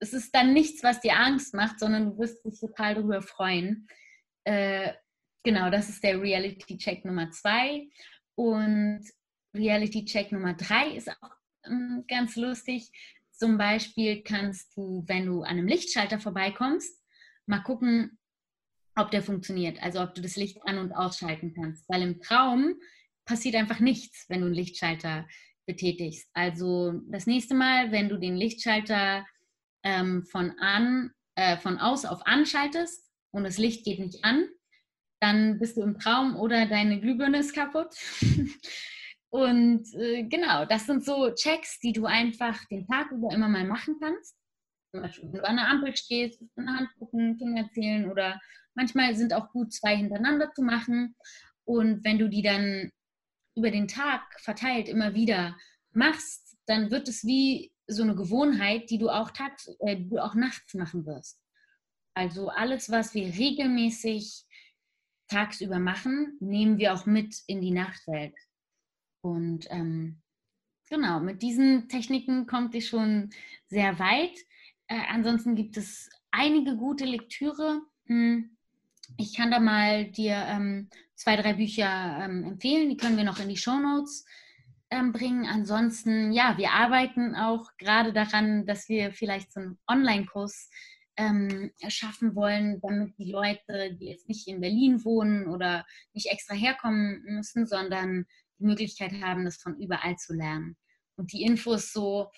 [0.00, 3.88] es ist dann nichts, was dir Angst macht, sondern du wirst dich total darüber freuen.
[4.44, 4.92] Äh,
[5.42, 7.88] genau, das ist der Reality-Check Nummer zwei.
[8.36, 9.04] Und
[9.56, 11.30] Reality-Check Nummer drei ist auch
[11.66, 12.90] ähm, ganz lustig.
[13.38, 17.00] Zum Beispiel kannst du, wenn du an einem Lichtschalter vorbeikommst,
[17.46, 18.18] mal gucken,
[18.96, 19.80] ob der funktioniert.
[19.80, 21.88] Also ob du das Licht an- und ausschalten kannst.
[21.88, 22.74] Weil im Traum
[23.24, 25.28] passiert einfach nichts, wenn du einen Lichtschalter
[25.66, 26.28] betätigst.
[26.32, 29.24] Also das nächste Mal, wenn du den Lichtschalter
[29.84, 34.48] ähm, von, an, äh, von aus auf anschaltest und das Licht geht nicht an,
[35.20, 37.94] dann bist du im Traum oder deine Glühbirne ist kaputt.
[39.30, 43.66] und äh, genau, das sind so Checks, die du einfach den Tag über immer mal
[43.66, 44.36] machen kannst.
[44.90, 48.40] Zum Beispiel, wenn du an der Ampel stehst, in der Hand gucken, Finger zählen oder
[48.74, 51.14] manchmal sind auch gut zwei hintereinander zu machen.
[51.64, 52.90] Und wenn du die dann
[53.54, 55.56] über den Tag verteilt immer wieder
[55.92, 60.18] machst, dann wird es wie so eine Gewohnheit, die du auch tags, äh, die du
[60.18, 61.38] auch nachts machen wirst.
[62.14, 64.46] Also alles, was wir regelmäßig
[65.28, 68.34] tagsüber machen, nehmen wir auch mit in die Nachtwelt.
[69.30, 70.20] Und ähm,
[70.88, 73.30] genau, mit diesen Techniken kommt ihr schon
[73.66, 74.36] sehr weit.
[74.86, 77.82] Äh, ansonsten gibt es einige gute Lektüre.
[78.06, 78.56] Hm.
[79.16, 82.90] Ich kann da mal dir ähm, zwei, drei Bücher ähm, empfehlen.
[82.90, 84.24] Die können wir noch in die Show Notes
[84.90, 85.46] ähm, bringen.
[85.46, 90.70] Ansonsten, ja, wir arbeiten auch gerade daran, dass wir vielleicht so einen Online-Kurs
[91.16, 96.54] ähm, erschaffen wollen, damit die Leute, die jetzt nicht in Berlin wohnen oder nicht extra
[96.54, 98.26] herkommen müssen, sondern
[98.58, 100.76] die Möglichkeit haben, das von überall zu lernen.
[101.16, 102.30] Und die Infos so,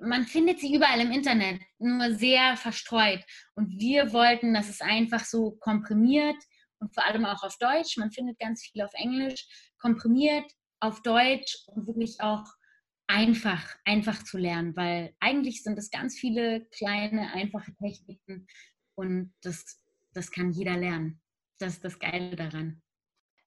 [0.00, 3.24] man findet sie überall im Internet, nur sehr verstreut.
[3.54, 6.42] Und wir wollten, dass es einfach so komprimiert
[6.78, 9.46] und vor allem auch auf Deutsch, man findet ganz viel auf Englisch,
[9.78, 12.44] komprimiert auf Deutsch und wirklich auch
[13.06, 18.46] einfach, einfach zu lernen, weil eigentlich sind es ganz viele kleine, einfache Techniken
[18.94, 21.20] und das, das kann jeder lernen.
[21.58, 22.82] Das ist das Geile daran.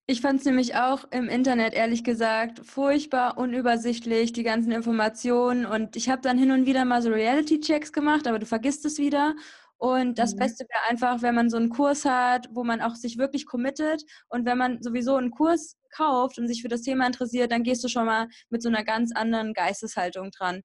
[0.06, 5.66] Ich fand es nämlich auch im Internet, ehrlich gesagt, furchtbar unübersichtlich, die ganzen Informationen.
[5.66, 8.98] Und ich habe dann hin und wieder mal so Reality-Checks gemacht, aber du vergisst es
[8.98, 9.34] wieder.
[9.78, 10.40] Und das mhm.
[10.40, 14.04] Beste wäre einfach, wenn man so einen Kurs hat, wo man auch sich wirklich committet.
[14.28, 17.82] Und wenn man sowieso einen Kurs kauft und sich für das Thema interessiert, dann gehst
[17.84, 20.64] du schon mal mit so einer ganz anderen Geisteshaltung dran.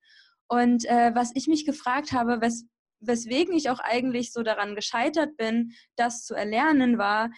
[0.49, 2.65] Und äh, was ich mich gefragt habe, wes
[3.01, 7.31] weswegen ich auch eigentlich so daran gescheitert bin, das zu erlernen, war,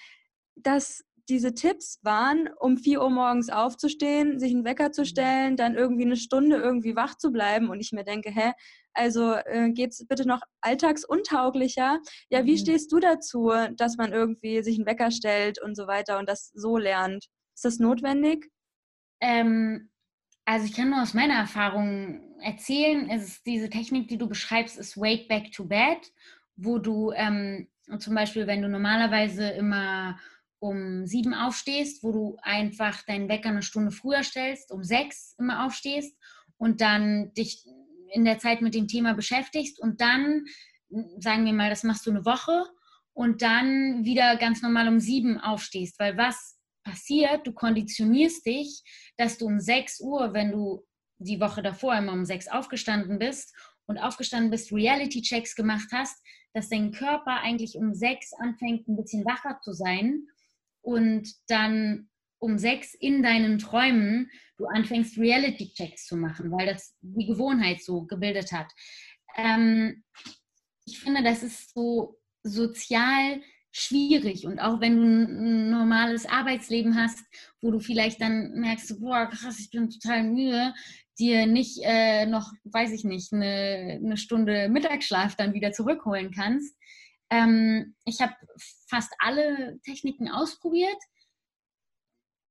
[0.57, 5.77] dass diese Tipps waren, um 4 Uhr morgens aufzustehen, sich einen Wecker zu stellen, dann
[5.77, 8.53] irgendwie eine Stunde irgendwie wach zu bleiben und ich mir denke, hä,
[8.93, 12.01] also äh, geht es bitte noch alltagsuntauglicher.
[12.29, 12.59] Ja, wie mhm.
[12.59, 16.51] stehst du dazu, dass man irgendwie sich einen Wecker stellt und so weiter und das
[16.55, 17.27] so lernt?
[17.55, 18.51] Ist das notwendig?
[19.21, 19.91] Ähm,
[20.45, 24.97] also ich kann nur aus meiner Erfahrung erzählen, ist diese Technik, die du beschreibst, ist
[24.97, 26.13] Wake Back to Bed,
[26.57, 30.19] wo du ähm, zum Beispiel, wenn du normalerweise immer
[30.61, 35.65] um sieben aufstehst, wo du einfach deinen Wecker eine Stunde früher stellst, um sechs immer
[35.65, 36.17] aufstehst
[36.59, 37.65] und dann dich
[38.13, 40.45] in der Zeit mit dem Thema beschäftigst und dann,
[41.19, 42.65] sagen wir mal, das machst du eine Woche
[43.15, 48.83] und dann wieder ganz normal um sieben aufstehst, weil was passiert, du konditionierst dich,
[49.17, 50.85] dass du um sechs Uhr, wenn du
[51.19, 53.55] die Woche davor immer um sechs aufgestanden bist
[53.87, 59.25] und aufgestanden bist, Reality-Checks gemacht hast, dass dein Körper eigentlich um sechs anfängt, ein bisschen
[59.25, 60.27] wacher zu sein
[60.83, 67.27] und dann um sechs in deinen Träumen du anfängst, Reality-Checks zu machen, weil das die
[67.27, 68.71] Gewohnheit so gebildet hat.
[69.37, 70.03] Ähm,
[70.87, 73.41] ich finde, das ist so sozial
[73.73, 77.25] schwierig und auch wenn du ein normales Arbeitsleben hast,
[77.61, 80.75] wo du vielleicht dann merkst, boah, krass, ich bin total müde,
[81.19, 86.77] dir nicht äh, noch, weiß ich nicht, eine, eine Stunde Mittagsschlaf dann wieder zurückholen kannst,
[87.31, 88.35] ähm, ich habe
[88.89, 90.99] fast alle Techniken ausprobiert.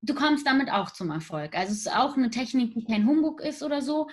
[0.02, 1.56] Du kommst damit auch zum Erfolg.
[1.56, 4.08] Also es ist auch eine Technik, die kein Humbug ist oder so.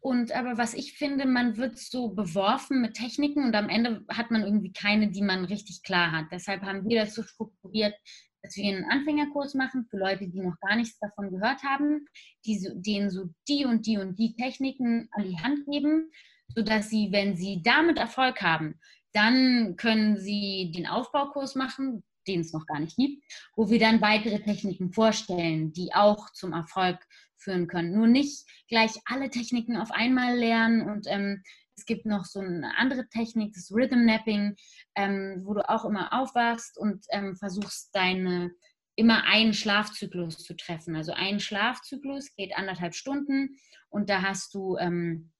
[0.00, 4.32] Und aber was ich finde, man wird so beworfen mit Techniken und am Ende hat
[4.32, 6.26] man irgendwie keine, die man richtig klar hat.
[6.32, 7.94] Deshalb haben wir das so strukturiert,
[8.42, 12.06] dass wir einen Anfängerkurs machen für Leute, die noch gar nichts davon gehört haben,
[12.44, 16.10] die denen so die und die und die Techniken an die Hand geben,
[16.48, 18.80] sodass sie, wenn sie damit Erfolg haben,
[19.12, 23.24] dann können Sie den Aufbaukurs machen, den es noch gar nicht gibt,
[23.56, 26.98] wo wir dann weitere Techniken vorstellen, die auch zum Erfolg
[27.36, 27.92] führen können.
[27.92, 31.42] Nur nicht gleich alle Techniken auf einmal lernen und ähm,
[31.76, 34.56] es gibt noch so eine andere Technik, das Rhythm Napping,
[34.94, 38.52] ähm, wo du auch immer aufwachst und ähm, versuchst deine
[38.94, 40.94] immer einen Schlafzyklus zu treffen.
[40.94, 43.56] Also ein Schlafzyklus geht anderthalb Stunden
[43.88, 45.32] und da hast du ähm,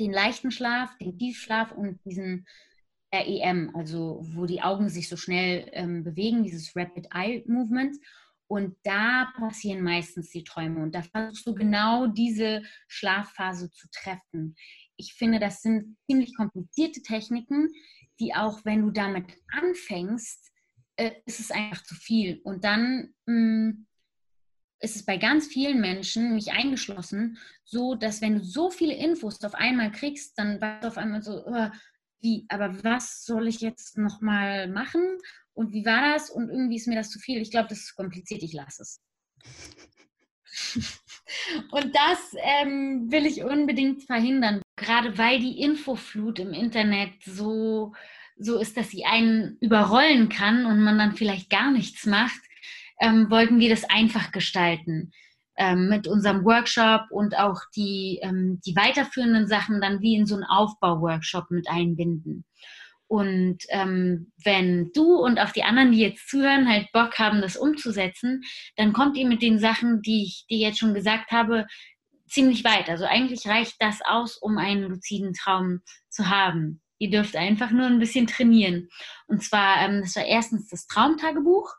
[0.00, 2.46] den leichten Schlaf, den Tiefschlaf und diesen
[3.14, 7.96] REM, also wo die Augen sich so schnell ähm, bewegen, dieses Rapid Eye Movement.
[8.46, 10.82] Und da passieren meistens die Träume.
[10.82, 14.54] Und da versuchst du genau diese Schlafphase zu treffen.
[14.96, 17.70] Ich finde, das sind ziemlich komplizierte Techniken,
[18.20, 20.52] die auch, wenn du damit anfängst,
[20.96, 22.40] äh, ist es einfach zu viel.
[22.44, 23.86] Und dann mh, mm,
[24.80, 29.42] ist es bei ganz vielen Menschen, mich eingeschlossen, so, dass wenn du so viele Infos
[29.42, 31.70] auf einmal kriegst, dann warst du auf einmal so, uh,
[32.24, 35.18] wie, aber was soll ich jetzt nochmal machen?
[35.52, 36.30] Und wie war das?
[36.30, 37.40] Und irgendwie ist mir das zu viel.
[37.40, 39.00] Ich glaube, das ist kompliziert, ich lasse es.
[41.70, 47.92] Und das ähm, will ich unbedingt verhindern, gerade weil die Infoflut im Internet so,
[48.36, 52.40] so ist, dass sie einen überrollen kann und man dann vielleicht gar nichts macht,
[53.00, 55.12] ähm, wollten wir das einfach gestalten
[55.56, 60.34] ähm, mit unserem Workshop und auch die, ähm, die weiterführenden Sachen dann wie in so
[60.34, 62.44] einen Aufbauworkshop mit einbinden.
[63.06, 67.56] Und ähm, wenn du und auch die anderen, die jetzt zuhören, halt Bock haben, das
[67.56, 68.42] umzusetzen,
[68.76, 71.66] dann kommt ihr mit den Sachen, die ich dir jetzt schon gesagt habe,
[72.28, 72.88] ziemlich weit.
[72.88, 76.80] Also eigentlich reicht das aus, um einen luziden Traum zu haben.
[76.98, 78.88] Ihr dürft einfach nur ein bisschen trainieren.
[79.26, 81.72] Und zwar, ähm, das war erstens das Traumtagebuch,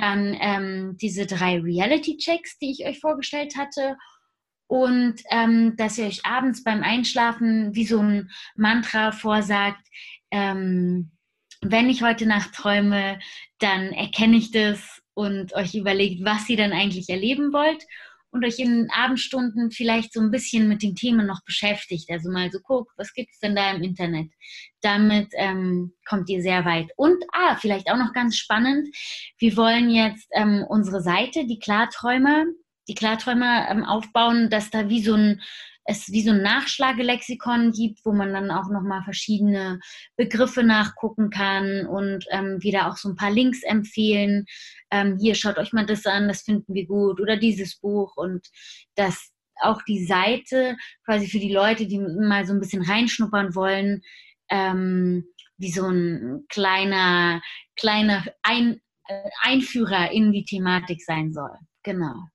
[0.00, 3.96] dann ähm, diese drei Reality-Checks, die ich euch vorgestellt hatte.
[4.66, 9.86] Und ähm, dass ihr euch abends beim Einschlafen wie so ein Mantra vorsagt,
[10.30, 11.10] ähm,
[11.62, 13.18] wenn ich heute Nacht träume,
[13.58, 17.84] dann erkenne ich das und euch überlegt, was ihr dann eigentlich erleben wollt
[18.30, 22.10] und euch in den Abendstunden vielleicht so ein bisschen mit den Themen noch beschäftigt.
[22.10, 24.30] Also mal so guckt, was gibt es denn da im Internet?
[24.82, 26.90] Damit ähm, kommt ihr sehr weit.
[26.96, 28.88] Und, ah, vielleicht auch noch ganz spannend,
[29.38, 32.44] wir wollen jetzt ähm, unsere Seite, die Klarträumer,
[32.88, 35.40] die Klarträumer ähm, aufbauen, dass da wie so ein
[35.88, 39.80] es wie so ein Nachschlagelexikon gibt, wo man dann auch nochmal verschiedene
[40.16, 44.44] Begriffe nachgucken kann und ähm, wieder auch so ein paar Links empfehlen.
[44.90, 48.46] Ähm, hier schaut euch mal das an, das finden wir gut oder dieses Buch und
[48.96, 54.02] das auch die Seite quasi für die Leute, die mal so ein bisschen reinschnuppern wollen,
[54.50, 55.24] ähm,
[55.56, 57.40] wie so ein kleiner,
[57.76, 61.56] kleiner ein, äh, Einführer in die Thematik sein soll.
[61.82, 62.28] Genau.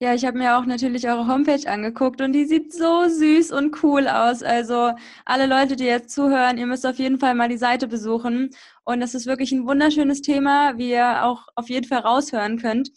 [0.00, 3.82] Ja, ich habe mir auch natürlich eure Homepage angeguckt und die sieht so süß und
[3.82, 4.44] cool aus.
[4.44, 4.92] Also
[5.24, 8.50] alle Leute, die jetzt zuhören, ihr müsst auf jeden Fall mal die Seite besuchen.
[8.84, 12.90] Und das ist wirklich ein wunderschönes Thema, wie ihr auch auf jeden Fall raushören könnt.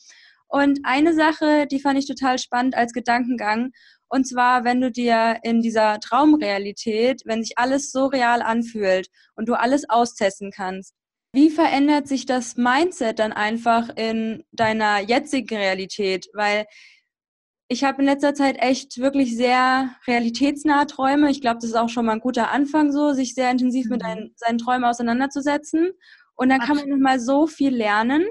[0.48, 3.72] Und eine Sache, die fand ich total spannend als Gedankengang.
[4.08, 9.50] Und zwar, wenn du dir in dieser Traumrealität, wenn sich alles so real anfühlt und
[9.50, 10.94] du alles austesten kannst,
[11.34, 16.30] wie verändert sich das Mindset dann einfach in deiner jetzigen Realität?
[16.34, 16.66] Weil
[17.70, 21.32] ich habe in letzter Zeit echt wirklich sehr realitätsnahe Träume.
[21.32, 23.92] Ich glaube, das ist auch schon mal ein guter Anfang so, sich sehr intensiv mhm.
[23.92, 25.92] mit dein, seinen Träumen auseinanderzusetzen.
[26.36, 28.26] Und dann kann man nochmal so viel lernen.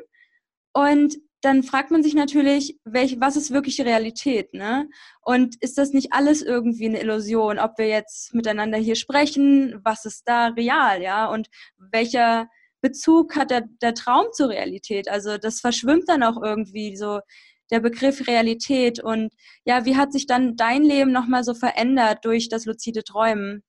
[0.75, 4.91] Und dann fragt man sich natürlich, welch, was ist wirklich Realität, ne?
[5.23, 10.05] Und ist das nicht alles irgendwie eine Illusion, ob wir jetzt miteinander hier sprechen, was
[10.05, 11.27] ist da real, ja?
[11.27, 12.51] Und welcher
[12.81, 15.09] Bezug hat der, der Traum zur Realität?
[15.09, 17.21] Also das verschwimmt dann auch irgendwie so
[17.71, 19.33] der Begriff Realität und
[19.65, 23.63] ja, wie hat sich dann dein Leben nochmal so verändert durch das luzide Träumen?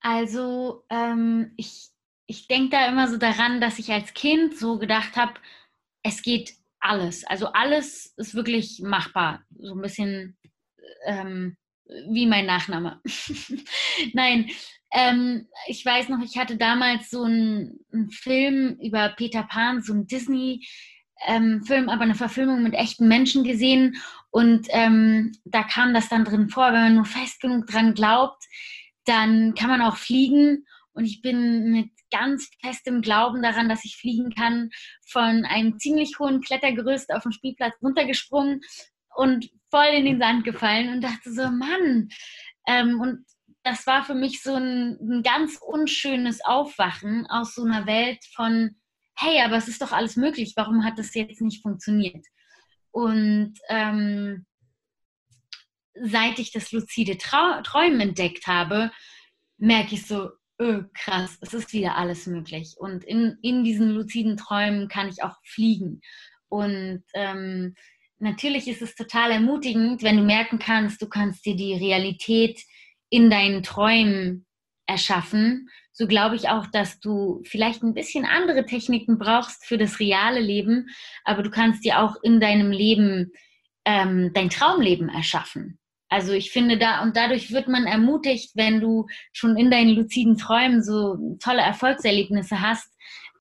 [0.00, 1.90] Also ähm, ich,
[2.26, 5.34] ich denke da immer so daran, dass ich als Kind so gedacht habe,
[6.02, 7.24] es geht alles.
[7.24, 9.44] Also alles ist wirklich machbar.
[9.58, 10.36] So ein bisschen
[11.04, 11.56] ähm,
[12.08, 13.00] wie mein Nachname.
[14.12, 14.50] Nein,
[14.92, 19.92] ähm, ich weiß noch, ich hatte damals so einen, einen Film über Peter Pan, so
[19.92, 20.66] einen Disney-
[21.26, 23.96] ähm, aber eine Verfilmung mit echten Menschen gesehen
[24.30, 28.42] und ähm, da kam das dann drin vor, wenn man nur fest genug dran glaubt,
[29.04, 33.96] dann kann man auch fliegen und ich bin mit ganz festem Glauben daran, dass ich
[33.96, 34.70] fliegen kann,
[35.06, 38.60] von einem ziemlich hohen Klettergerüst auf dem Spielplatz runtergesprungen
[39.16, 42.08] und voll in den Sand gefallen und dachte so, Mann.
[42.66, 43.24] Ähm, und
[43.64, 48.76] das war für mich so ein, ein ganz unschönes Aufwachen aus so einer Welt von,
[49.14, 52.26] hey, aber es ist doch alles möglich, warum hat das jetzt nicht funktioniert?
[52.90, 54.46] Und ähm,
[55.94, 58.90] seit ich das luzide Trau Träumen entdeckt habe,
[59.58, 62.74] merke ich so, öh, krass, es ist wieder alles möglich.
[62.78, 66.00] Und in, in diesen luziden Träumen kann ich auch fliegen.
[66.48, 67.74] Und ähm,
[68.18, 72.60] natürlich ist es total ermutigend, wenn du merken kannst, du kannst dir die Realität
[73.12, 74.46] in deinen Träumen
[74.86, 75.68] erschaffen.
[75.92, 80.40] So glaube ich auch, dass du vielleicht ein bisschen andere Techniken brauchst für das reale
[80.40, 80.88] Leben,
[81.24, 83.32] aber du kannst dir auch in deinem Leben
[83.84, 85.78] ähm, dein Traumleben erschaffen.
[86.08, 90.38] Also ich finde da, und dadurch wird man ermutigt, wenn du schon in deinen luziden
[90.38, 92.90] Träumen so tolle Erfolgserlebnisse hast,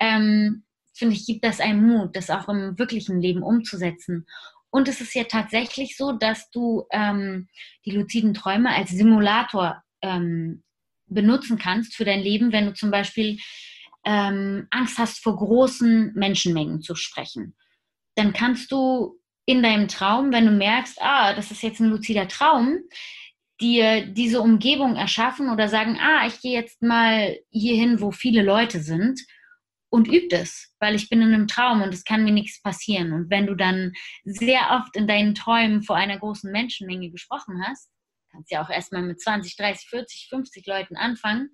[0.01, 0.63] ähm,
[0.93, 4.26] finde ich, gibt das einen Mut, das auch im wirklichen Leben umzusetzen.
[4.72, 7.49] Und es ist ja tatsächlich so, dass du ähm,
[7.86, 10.63] die luziden Träume als Simulator ähm,
[11.07, 13.38] benutzen kannst für dein Leben, wenn du zum Beispiel
[14.05, 17.55] ähm, Angst hast, vor großen Menschenmengen zu sprechen.
[18.15, 22.28] Dann kannst du in deinem Traum, wenn du merkst, ah, das ist jetzt ein luzider
[22.28, 22.80] Traum,
[23.59, 28.82] dir diese Umgebung erschaffen oder sagen, ah, ich gehe jetzt mal hierhin, wo viele Leute
[28.82, 29.19] sind
[29.92, 33.12] und übt es, weil ich bin in einem Traum und es kann mir nichts passieren.
[33.12, 33.92] Und wenn du dann
[34.24, 37.92] sehr oft in deinen Träumen vor einer großen Menschenmenge gesprochen hast,
[38.32, 41.50] kannst ja auch erstmal mit 20, 30, 40, 50 Leuten anfangen,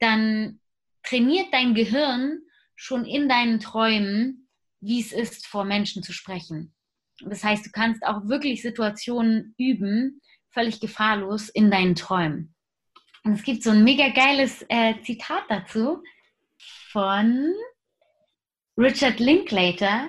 [0.00, 0.60] dann
[1.02, 2.40] trainiert dein Gehirn
[2.74, 4.48] schon in deinen Träumen,
[4.80, 6.74] wie es ist, vor Menschen zu sprechen.
[7.20, 12.54] Das heißt, du kannst auch wirklich Situationen üben, völlig gefahrlos in deinen Träumen.
[13.22, 16.02] Und es gibt so ein mega geiles äh, Zitat dazu
[16.96, 17.52] von
[18.78, 20.08] Richard Linklater.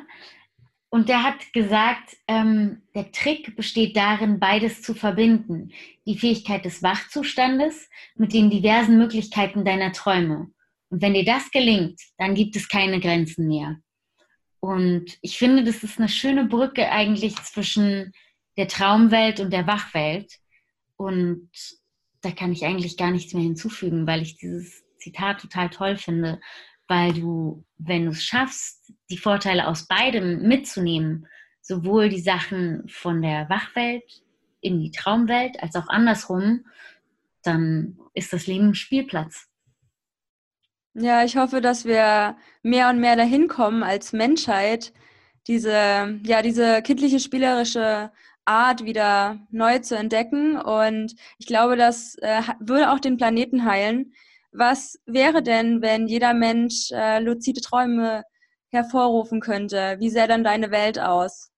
[0.87, 5.73] Und der hat gesagt, ähm, der Trick besteht darin, beides zu verbinden.
[6.05, 10.49] Die Fähigkeit des Wachzustandes mit den diversen Möglichkeiten deiner Träume.
[10.89, 13.75] Und wenn dir das gelingt, dann gibt es keine Grenzen mehr.
[14.61, 18.13] Und ich finde, das ist eine schöne Brücke eigentlich zwischen
[18.55, 20.35] der Traumwelt und der Wachwelt.
[20.95, 21.49] Und
[22.21, 26.39] da kann ich eigentlich gar nichts mehr hinzufügen, weil ich dieses Zitat total toll finde,
[26.87, 31.27] weil du, wenn du es schaffst, die Vorteile aus beidem mitzunehmen,
[31.61, 34.23] sowohl die Sachen von der Wachwelt
[34.61, 36.65] in die Traumwelt als auch andersrum,
[37.43, 39.47] dann ist das Leben ein Spielplatz.
[40.93, 44.93] Ja, ich hoffe, dass wir mehr und mehr dahin kommen als Menschheit,
[45.45, 48.11] diese, ja, diese kindliche spielerische
[48.45, 50.57] Art wieder neu zu entdecken.
[50.59, 54.13] Und ich glaube, das äh, würde auch den Planeten heilen.
[54.57, 58.23] Was wäre denn, wenn jeder Mensch äh, luzide Träume
[58.69, 59.97] hervorrufen könnte?
[59.99, 61.51] Wie sähe dann deine Welt aus?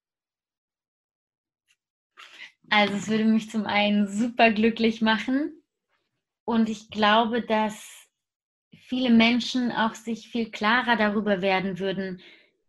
[2.69, 5.63] Also es würde mich zum einen super glücklich machen
[6.43, 7.87] und ich glaube, dass
[8.73, 12.21] viele Menschen auch sich viel klarer darüber werden würden,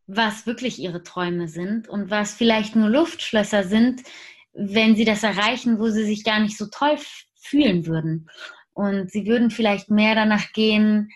[0.06, 4.04] was wirklich ihre Träume sind und was vielleicht nur Luftschlösser sind,
[4.52, 6.98] wenn sie das erreichen, wo sie sich gar nicht so toll
[7.34, 8.30] fühlen würden.
[8.80, 11.10] Und sie würden vielleicht mehr danach gehen,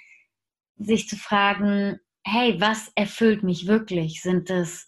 [0.76, 4.20] sich zu fragen, hey, was erfüllt mich wirklich?
[4.20, 4.86] Sind es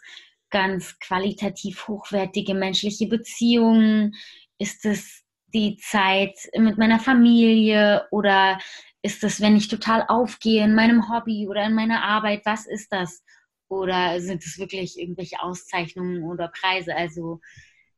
[0.51, 4.15] ganz qualitativ hochwertige menschliche Beziehungen?
[4.59, 5.25] Ist es
[5.55, 8.59] die Zeit mit meiner Familie oder
[9.01, 12.43] ist das, wenn ich total aufgehe in meinem Hobby oder in meiner Arbeit?
[12.45, 13.25] Was ist das?
[13.69, 16.95] Oder sind es wirklich irgendwelche Auszeichnungen oder Preise?
[16.95, 17.41] Also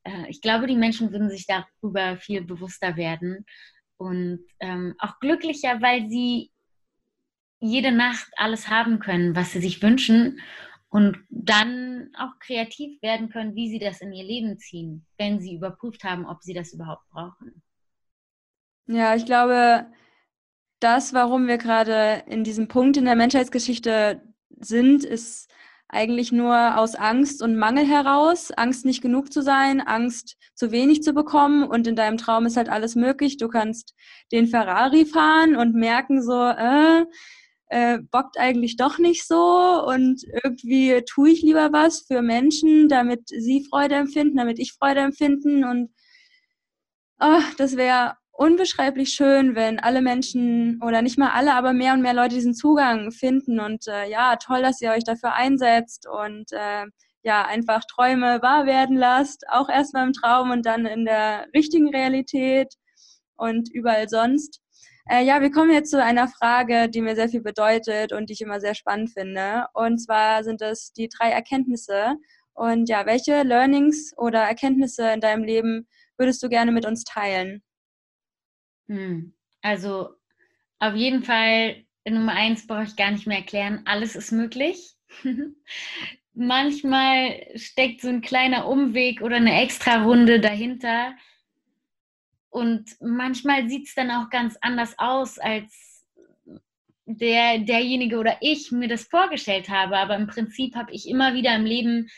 [0.05, 3.45] äh, ich glaube, die Menschen würden sich darüber viel bewusster werden
[3.99, 6.51] und ähm, auch glücklicher, weil sie
[7.61, 10.41] jede Nacht alles haben können, was sie sich wünschen
[10.89, 15.55] und dann auch kreativ werden können, wie sie das in ihr Leben ziehen, wenn sie
[15.55, 17.63] überprüft haben, ob sie das überhaupt brauchen.
[18.87, 19.87] Ja, ich glaube,
[20.81, 25.51] das, warum wir gerade in diesem Punkt in der Menschheitsgeschichte sind, ist
[25.89, 28.51] eigentlich nur aus Angst und Mangel heraus.
[28.53, 32.57] Angst nicht genug zu sein, Angst zu wenig zu bekommen und in deinem Traum ist
[32.57, 33.39] halt alles möglich.
[33.39, 33.95] Du kannst
[34.31, 37.07] den Ferrari fahren und merken so, äh,
[37.71, 43.29] äh, bockt eigentlich doch nicht so und irgendwie tue ich lieber was für Menschen, damit
[43.29, 45.91] sie Freude empfinden, damit ich Freude empfinden und
[47.21, 52.03] oh, das wäre unbeschreiblich schön, wenn alle Menschen oder nicht mal alle, aber mehr und
[52.03, 53.59] mehr Leute diesen Zugang finden.
[53.59, 56.87] Und äh, ja, toll, dass ihr euch dafür einsetzt und äh,
[57.25, 61.89] ja, einfach Träume wahr werden lasst, auch erstmal im Traum und dann in der richtigen
[61.89, 62.75] Realität
[63.37, 64.61] und überall sonst.
[65.11, 68.35] Äh, ja, wir kommen jetzt zu einer Frage, die mir sehr viel bedeutet und die
[68.35, 69.67] ich immer sehr spannend finde.
[69.75, 72.15] Und zwar sind es die drei Erkenntnisse.
[72.55, 77.63] Und ja, welche Learnings oder Erkenntnisse in deinem Leben würdest du gerne mit uns teilen?
[78.89, 79.33] Hm.
[79.63, 80.11] Also
[80.79, 83.83] auf jeden Fall Nummer eins brauche ich gar nicht mehr erklären.
[83.85, 84.95] Alles ist möglich.
[86.35, 91.15] Manchmal steckt so ein kleiner Umweg oder eine extra Runde dahinter.
[92.51, 96.07] Und manchmal sieht es dann auch ganz anders aus, als
[97.05, 99.99] der, derjenige oder ich mir das vorgestellt habe.
[99.99, 102.09] Aber im Prinzip habe ich immer wieder im Leben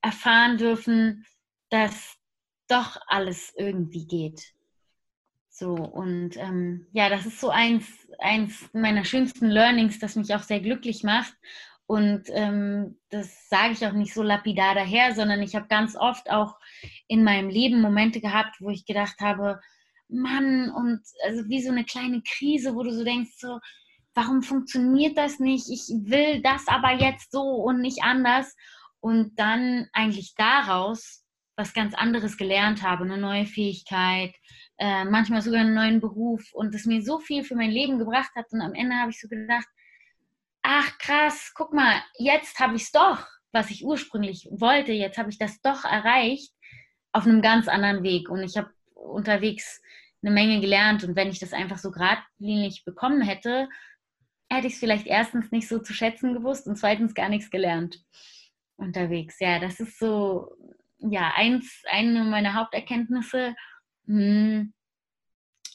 [0.00, 1.26] erfahren dürfen,
[1.70, 2.16] dass
[2.68, 4.54] doch alles irgendwie geht.
[5.58, 7.84] So, und ähm, ja, das ist so eins,
[8.20, 11.34] eins meiner schönsten Learnings, das mich auch sehr glücklich macht.
[11.86, 16.30] Und ähm, das sage ich auch nicht so lapidar daher, sondern ich habe ganz oft
[16.30, 16.54] auch
[17.08, 19.58] in meinem Leben Momente gehabt, wo ich gedacht habe,
[20.06, 23.58] Mann, und also wie so eine kleine Krise, wo du so denkst, so,
[24.14, 25.68] warum funktioniert das nicht?
[25.70, 28.54] Ich will das aber jetzt so und nicht anders.
[29.00, 31.24] Und dann eigentlich daraus
[31.56, 34.32] was ganz anderes gelernt habe, eine neue Fähigkeit,
[34.78, 38.30] äh, manchmal sogar einen neuen Beruf und das mir so viel für mein Leben gebracht
[38.36, 38.46] hat.
[38.52, 39.66] Und am Ende habe ich so gedacht,
[40.62, 45.30] ach krass, guck mal, jetzt habe ich es doch, was ich ursprünglich wollte, jetzt habe
[45.30, 46.52] ich das doch erreicht
[47.12, 48.28] auf einem ganz anderen Weg.
[48.28, 49.80] Und ich habe unterwegs
[50.22, 51.04] eine Menge gelernt.
[51.04, 53.68] Und wenn ich das einfach so geradlinig bekommen hätte,
[54.50, 58.02] hätte ich es vielleicht erstens nicht so zu schätzen gewusst und zweitens gar nichts gelernt
[58.76, 59.38] unterwegs.
[59.40, 60.52] Ja, das ist so,
[60.98, 63.54] ja, eins, eine meiner Haupterkenntnisse,
[64.08, 64.72] hm,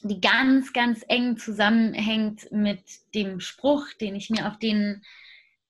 [0.02, 2.82] die ganz, ganz eng zusammenhängt mit
[3.14, 5.02] dem Spruch, den ich mir auf den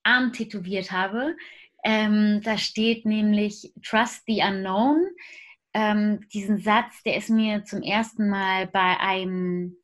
[0.03, 1.37] Arm tätowiert habe.
[1.85, 5.07] Ähm, da steht nämlich Trust the Unknown.
[5.73, 9.77] Ähm, diesen Satz, der ist mir zum ersten Mal bei einem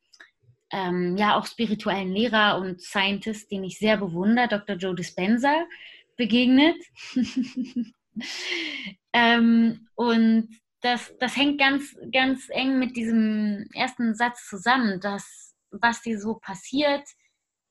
[0.71, 4.75] ähm, ja auch spirituellen Lehrer und Scientist, den ich sehr bewundere, Dr.
[4.75, 5.65] Joe Dispenza,
[6.17, 6.77] begegnet.
[9.13, 16.01] ähm, und das, das hängt ganz, ganz eng mit diesem ersten Satz zusammen, dass was
[16.01, 17.07] dir so passiert,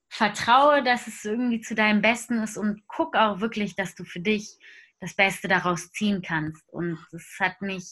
[0.09, 4.21] vertraue, dass es irgendwie zu deinem Besten ist und guck auch wirklich, dass du für
[4.21, 4.59] dich
[5.01, 6.69] das Beste daraus ziehen kannst.
[6.71, 7.85] Und es hat mich,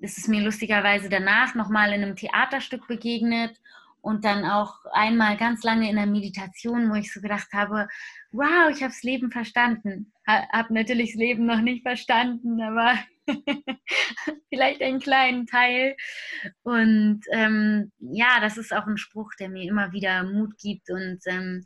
[0.00, 3.58] es ist mir lustigerweise danach nochmal in einem Theaterstück begegnet
[4.00, 7.88] und dann auch einmal ganz lange in der Meditation, wo ich so gedacht habe,
[8.30, 10.12] wow, ich habe das Leben verstanden.
[10.28, 12.98] Habe natürlich das Leben noch nicht verstanden, aber
[14.48, 15.96] vielleicht einen kleinen Teil.
[16.62, 20.90] Und ähm, ja, das ist auch ein Spruch, der mir immer wieder Mut gibt.
[20.90, 21.64] Und ähm,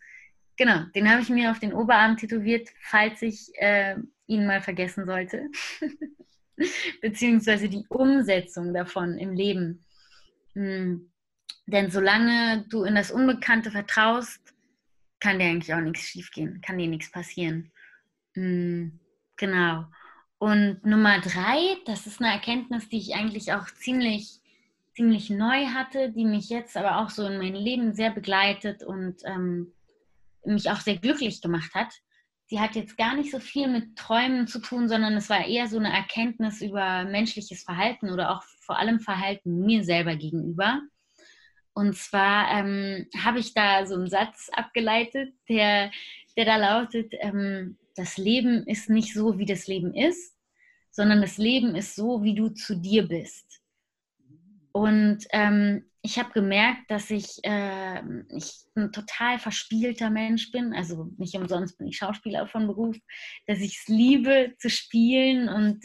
[0.56, 3.96] genau, den habe ich mir auf den Oberarm tätowiert, falls ich äh,
[4.26, 5.48] ihn mal vergessen sollte.
[7.02, 9.84] Beziehungsweise die Umsetzung davon im Leben.
[10.54, 11.12] Mhm
[11.66, 14.40] denn solange du in das Unbekannte vertraust,
[15.20, 17.71] kann dir eigentlich auch nichts schiefgehen, kann dir nichts passieren.
[18.34, 19.00] Mhm,
[19.36, 19.84] genau.
[20.38, 24.40] Und Nummer drei, das ist eine Erkenntnis, die ich eigentlich auch ziemlich,
[24.94, 29.22] ziemlich neu hatte, die mich jetzt aber auch so in meinem Leben sehr begleitet und
[29.24, 29.72] ähm,
[30.44, 31.92] mich auch sehr glücklich gemacht hat.
[32.50, 35.68] Die hat jetzt gar nicht so viel mit Träumen zu tun, sondern es war eher
[35.68, 40.80] so eine Erkenntnis über menschliches Verhalten oder auch vor allem Verhalten mir selber gegenüber.
[41.74, 45.90] Und zwar ähm, habe ich da so einen Satz abgeleitet, der,
[46.36, 50.36] der da lautet, ähm, das Leben ist nicht so, wie das Leben ist,
[50.90, 53.60] sondern das Leben ist so, wie du zu dir bist.
[54.72, 58.02] Und ähm, ich habe gemerkt, dass ich, äh,
[58.34, 60.74] ich ein total verspielter Mensch bin.
[60.74, 62.96] Also nicht umsonst bin ich Schauspieler von Beruf,
[63.46, 65.84] dass ich es liebe zu spielen und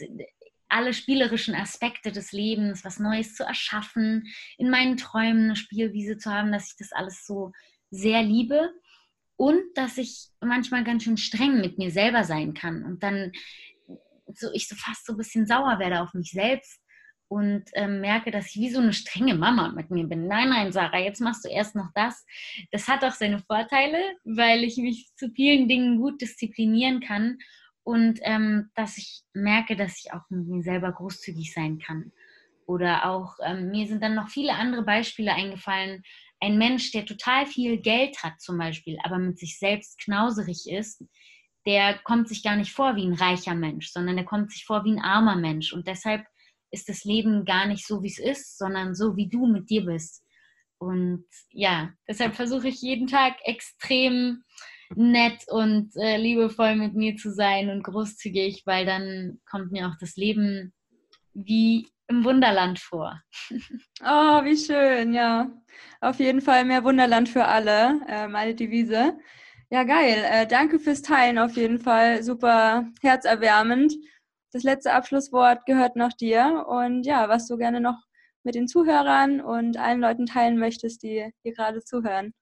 [0.68, 4.26] alle spielerischen Aspekte des Lebens, was Neues zu erschaffen,
[4.58, 7.52] in meinen Träumen eine Spielwiese zu haben, dass ich das alles so
[7.90, 8.70] sehr liebe
[9.38, 13.32] und dass ich manchmal ganz schön streng mit mir selber sein kann und dann
[14.34, 16.82] so ich so fast so ein bisschen sauer werde auf mich selbst
[17.28, 20.26] und ähm, merke, dass ich wie so eine strenge Mama mit mir bin.
[20.26, 22.26] Nein, nein, Sarah, jetzt machst du erst noch das.
[22.72, 27.38] Das hat auch seine Vorteile, weil ich mich zu vielen Dingen gut disziplinieren kann
[27.84, 32.12] und ähm, dass ich merke, dass ich auch mit mir selber großzügig sein kann.
[32.66, 36.02] Oder auch, ähm, mir sind dann noch viele andere Beispiele eingefallen.
[36.40, 41.04] Ein Mensch, der total viel Geld hat zum Beispiel, aber mit sich selbst knauserig ist,
[41.66, 44.84] der kommt sich gar nicht vor wie ein reicher Mensch, sondern der kommt sich vor
[44.84, 45.72] wie ein armer Mensch.
[45.72, 46.24] Und deshalb
[46.70, 49.84] ist das Leben gar nicht so, wie es ist, sondern so, wie du mit dir
[49.84, 50.24] bist.
[50.78, 54.44] Und ja, deshalb versuche ich jeden Tag extrem
[54.94, 59.96] nett und äh, liebevoll mit mir zu sein und großzügig, weil dann kommt mir auch
[60.00, 60.72] das Leben
[61.34, 63.20] wie im Wunderland vor.
[64.02, 65.50] Oh, wie schön, ja.
[66.00, 69.18] Auf jeden Fall mehr Wunderland für alle, meine Devise.
[69.70, 70.24] Ja, geil.
[70.24, 72.22] Äh, danke fürs Teilen auf jeden Fall.
[72.22, 73.92] Super herzerwärmend.
[74.50, 76.64] Das letzte Abschlusswort gehört noch dir.
[76.68, 77.98] Und ja, was du gerne noch
[78.44, 82.32] mit den Zuhörern und allen Leuten teilen möchtest, die hier gerade zuhören.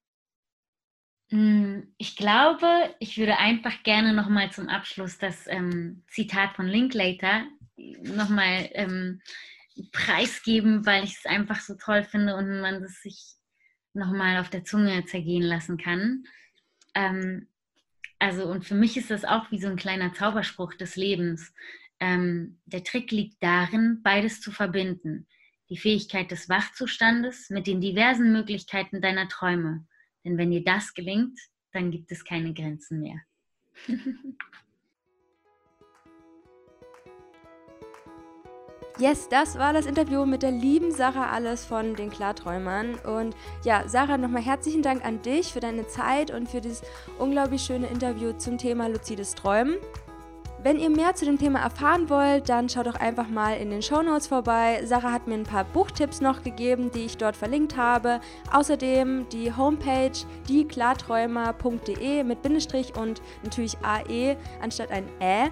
[1.31, 2.69] Hm, ich glaube,
[3.01, 7.47] ich würde einfach gerne nochmal zum Abschluss das ähm, Zitat von Linklater
[7.77, 9.21] nochmal ähm,
[9.93, 13.35] preisgeben, weil ich es einfach so toll finde und man es sich
[13.93, 16.25] nochmal auf der Zunge zergehen lassen kann.
[16.95, 17.49] Ähm,
[18.19, 21.53] also, und für mich ist das auch wie so ein kleiner Zauberspruch des Lebens.
[22.01, 25.27] Ähm, der Trick liegt darin, beides zu verbinden.
[25.69, 29.87] Die Fähigkeit des Wachzustandes mit den diversen Möglichkeiten deiner Träume
[30.27, 31.39] denn wenn dir das gelingt,
[31.71, 33.21] dann gibt es keine Grenzen mehr.
[38.99, 42.95] Yes, das war das Interview mit der lieben Sarah Alles von den Klarträumern.
[42.95, 46.81] Und ja, Sarah, nochmal herzlichen Dank an dich für deine Zeit und für dieses
[47.19, 49.77] unglaublich schöne Interview zum Thema luzides Träumen.
[50.67, 53.83] Wenn ihr mehr zu dem Thema erfahren wollt, dann schaut doch einfach mal in den
[53.83, 54.81] Show Notes vorbei.
[54.85, 58.19] Sarah hat mir ein paar Buchtipps noch gegeben, die ich dort verlinkt habe.
[58.53, 60.11] Außerdem die Homepage
[60.49, 65.51] dieklarträumer.de mit Bindestrich und natürlich AE anstatt ein Ä.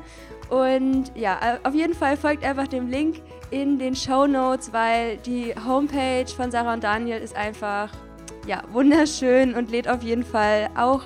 [0.50, 5.54] Und ja, auf jeden Fall folgt einfach dem Link in den Show Notes, weil die
[5.64, 7.88] Homepage von Sarah und Daniel ist einfach
[8.48, 11.04] ja, wunderschön und lädt auf jeden Fall auch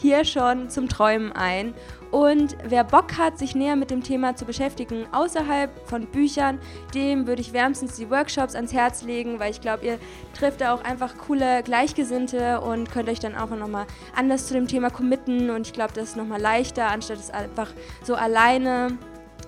[0.00, 1.74] hier schon zum Träumen ein.
[2.10, 6.58] Und wer Bock hat, sich näher mit dem Thema zu beschäftigen, außerhalb von Büchern,
[6.94, 9.98] dem würde ich wärmstens die Workshops ans Herz legen, weil ich glaube, ihr
[10.34, 13.86] trifft da auch einfach coole Gleichgesinnte und könnt euch dann auch nochmal
[14.16, 15.50] anders zu dem Thema committen.
[15.50, 18.98] Und ich glaube, das ist nochmal leichter, anstatt es einfach so alleine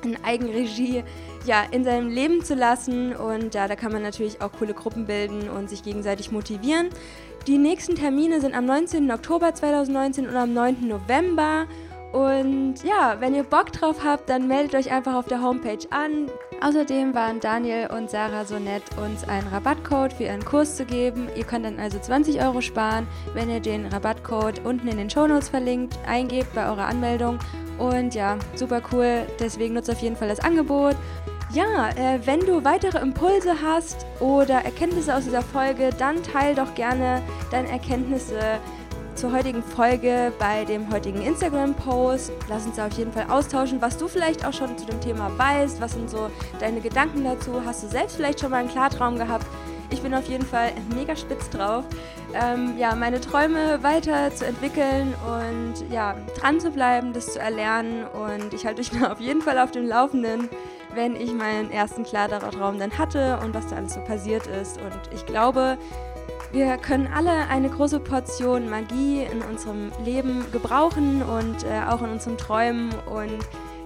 [0.04, 1.04] in Eigenregie
[1.44, 3.14] ja, in seinem Leben zu lassen.
[3.14, 6.88] Und ja, da kann man natürlich auch coole Gruppen bilden und sich gegenseitig motivieren.
[7.46, 9.10] Die nächsten Termine sind am 19.
[9.10, 10.86] Oktober 2019 und am 9.
[10.86, 11.66] November.
[12.12, 16.30] Und ja, wenn ihr Bock drauf habt, dann meldet euch einfach auf der Homepage an.
[16.60, 21.28] Außerdem waren Daniel und Sarah so nett, uns einen Rabattcode für ihren Kurs zu geben.
[21.34, 25.48] Ihr könnt dann also 20 Euro sparen, wenn ihr den Rabattcode unten in den Shownotes
[25.48, 27.38] verlinkt eingebt bei eurer Anmeldung.
[27.78, 29.26] Und ja, super cool.
[29.40, 30.96] Deswegen nutzt auf jeden Fall das Angebot.
[31.52, 36.74] Ja, äh, wenn du weitere Impulse hast oder Erkenntnisse aus dieser Folge, dann teil doch
[36.74, 38.38] gerne deine Erkenntnisse
[39.14, 42.32] zur heutigen Folge bei dem heutigen Instagram-Post.
[42.48, 45.30] Lass uns da auf jeden Fall austauschen, was du vielleicht auch schon zu dem Thema
[45.36, 45.80] weißt.
[45.80, 47.62] Was sind so deine Gedanken dazu?
[47.64, 49.46] Hast du selbst vielleicht schon mal einen Klartraum gehabt?
[49.90, 51.84] Ich bin auf jeden Fall mega spitz drauf,
[52.32, 58.06] ähm, ja, meine Träume weiter zu entwickeln und ja, dran zu bleiben, das zu erlernen.
[58.06, 60.48] Und ich halte euch auf jeden Fall auf dem Laufenden,
[60.94, 64.78] wenn ich meinen ersten Klartraum dann hatte und was da alles so passiert ist.
[64.78, 65.76] Und ich glaube,
[66.52, 72.10] wir können alle eine große Portion Magie in unserem Leben gebrauchen und äh, auch in
[72.10, 72.90] unseren Träumen.
[73.06, 73.38] Und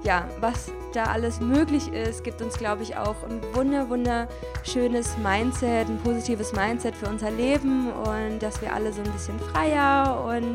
[0.02, 5.88] ja, was da alles möglich ist, gibt uns, glaube ich, auch ein wunder, wunderschönes Mindset,
[5.88, 10.54] ein positives Mindset für unser Leben und dass wir alle so ein bisschen freier und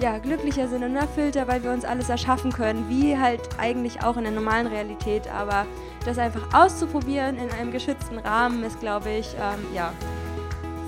[0.00, 4.16] ja, glücklicher sind und erfüllter, weil wir uns alles erschaffen können, wie halt eigentlich auch
[4.16, 5.28] in der normalen Realität.
[5.32, 5.64] Aber
[6.04, 9.92] das einfach auszuprobieren in einem geschützten Rahmen ist, glaube ich, ähm, ja,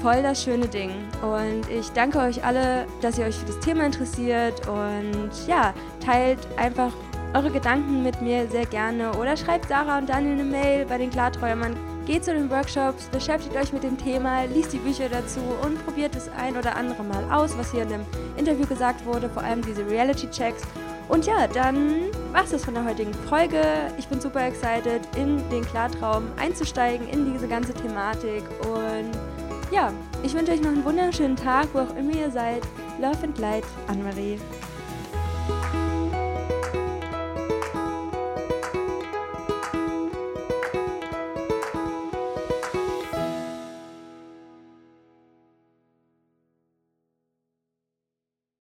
[0.04, 0.90] voll das schöne Ding.
[1.22, 5.72] Und ich danke euch alle, dass ihr euch für das Thema interessiert und ja,
[6.04, 6.92] teilt einfach
[7.32, 11.08] eure Gedanken mit mir sehr gerne oder schreibt Sarah und Daniel eine Mail bei den
[11.08, 11.74] Klarträumern.
[12.04, 16.14] Geht zu den Workshops, beschäftigt euch mit dem Thema, liest die Bücher dazu und probiert
[16.14, 19.62] das ein oder andere Mal aus, was hier in dem Interview gesagt wurde, vor allem
[19.62, 20.64] diese Reality-Checks.
[21.08, 23.62] Und ja, dann war es das von der heutigen Folge.
[23.96, 29.33] Ich bin super excited, in den Klartraum einzusteigen, in diese ganze Thematik und
[29.74, 32.62] ja, ich wünsche euch noch einen wunderschönen Tag, wo auch immer ihr seid.
[33.00, 34.38] Love and Light, Anne-Marie.